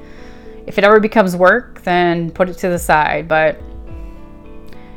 If 0.66 0.78
it 0.78 0.86
ever 0.86 1.02
becomes 1.02 1.36
work, 1.36 1.82
then 1.82 2.32
put 2.32 2.48
it 2.48 2.54
to 2.60 2.70
the 2.70 2.80
side. 2.80 3.28
But 3.28 3.62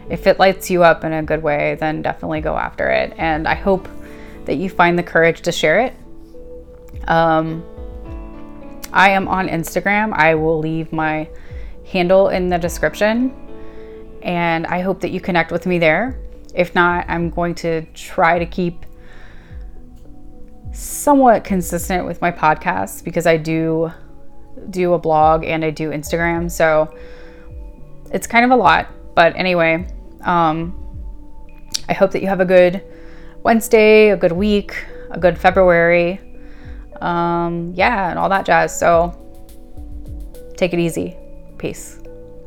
if 0.08 0.28
it 0.28 0.38
lights 0.38 0.70
you 0.70 0.84
up 0.84 1.02
in 1.02 1.12
a 1.12 1.20
good 1.20 1.42
way, 1.42 1.76
then 1.80 2.00
definitely 2.00 2.42
go 2.42 2.56
after 2.56 2.90
it. 2.90 3.12
And 3.18 3.48
I 3.48 3.56
hope 3.56 3.88
that 4.44 4.54
you 4.54 4.70
find 4.70 4.96
the 4.96 5.02
courage 5.02 5.42
to 5.42 5.50
share 5.50 5.80
it. 5.80 5.96
Um, 7.08 7.64
I 8.92 9.10
am 9.10 9.26
on 9.26 9.48
Instagram. 9.48 10.12
I 10.12 10.36
will 10.36 10.60
leave 10.60 10.92
my 10.92 11.28
handle 11.86 12.28
in 12.28 12.50
the 12.50 12.58
description. 12.58 13.34
And 14.22 14.64
I 14.68 14.78
hope 14.78 15.00
that 15.00 15.10
you 15.10 15.20
connect 15.20 15.50
with 15.50 15.66
me 15.66 15.80
there. 15.80 16.20
If 16.58 16.74
not, 16.74 17.08
I'm 17.08 17.30
going 17.30 17.54
to 17.56 17.82
try 17.94 18.40
to 18.40 18.44
keep 18.44 18.84
somewhat 20.72 21.44
consistent 21.44 22.04
with 22.04 22.20
my 22.20 22.32
podcast 22.32 23.04
because 23.04 23.28
I 23.28 23.36
do 23.36 23.92
do 24.70 24.94
a 24.94 24.98
blog 24.98 25.44
and 25.44 25.64
I 25.64 25.70
do 25.70 25.90
Instagram. 25.90 26.50
So 26.50 26.92
it's 28.12 28.26
kind 28.26 28.44
of 28.44 28.50
a 28.50 28.56
lot. 28.56 28.88
But 29.14 29.36
anyway, 29.36 29.86
um, 30.22 30.74
I 31.88 31.92
hope 31.92 32.10
that 32.10 32.22
you 32.22 32.28
have 32.28 32.40
a 32.40 32.44
good 32.44 32.82
Wednesday, 33.44 34.10
a 34.10 34.16
good 34.16 34.32
week, 34.32 34.84
a 35.12 35.18
good 35.18 35.38
February. 35.38 36.20
Um, 37.00 37.72
yeah, 37.76 38.10
and 38.10 38.18
all 38.18 38.28
that 38.30 38.44
jazz. 38.44 38.76
So 38.76 39.14
take 40.56 40.72
it 40.72 40.80
easy. 40.80 41.16
Peace. 41.56 42.00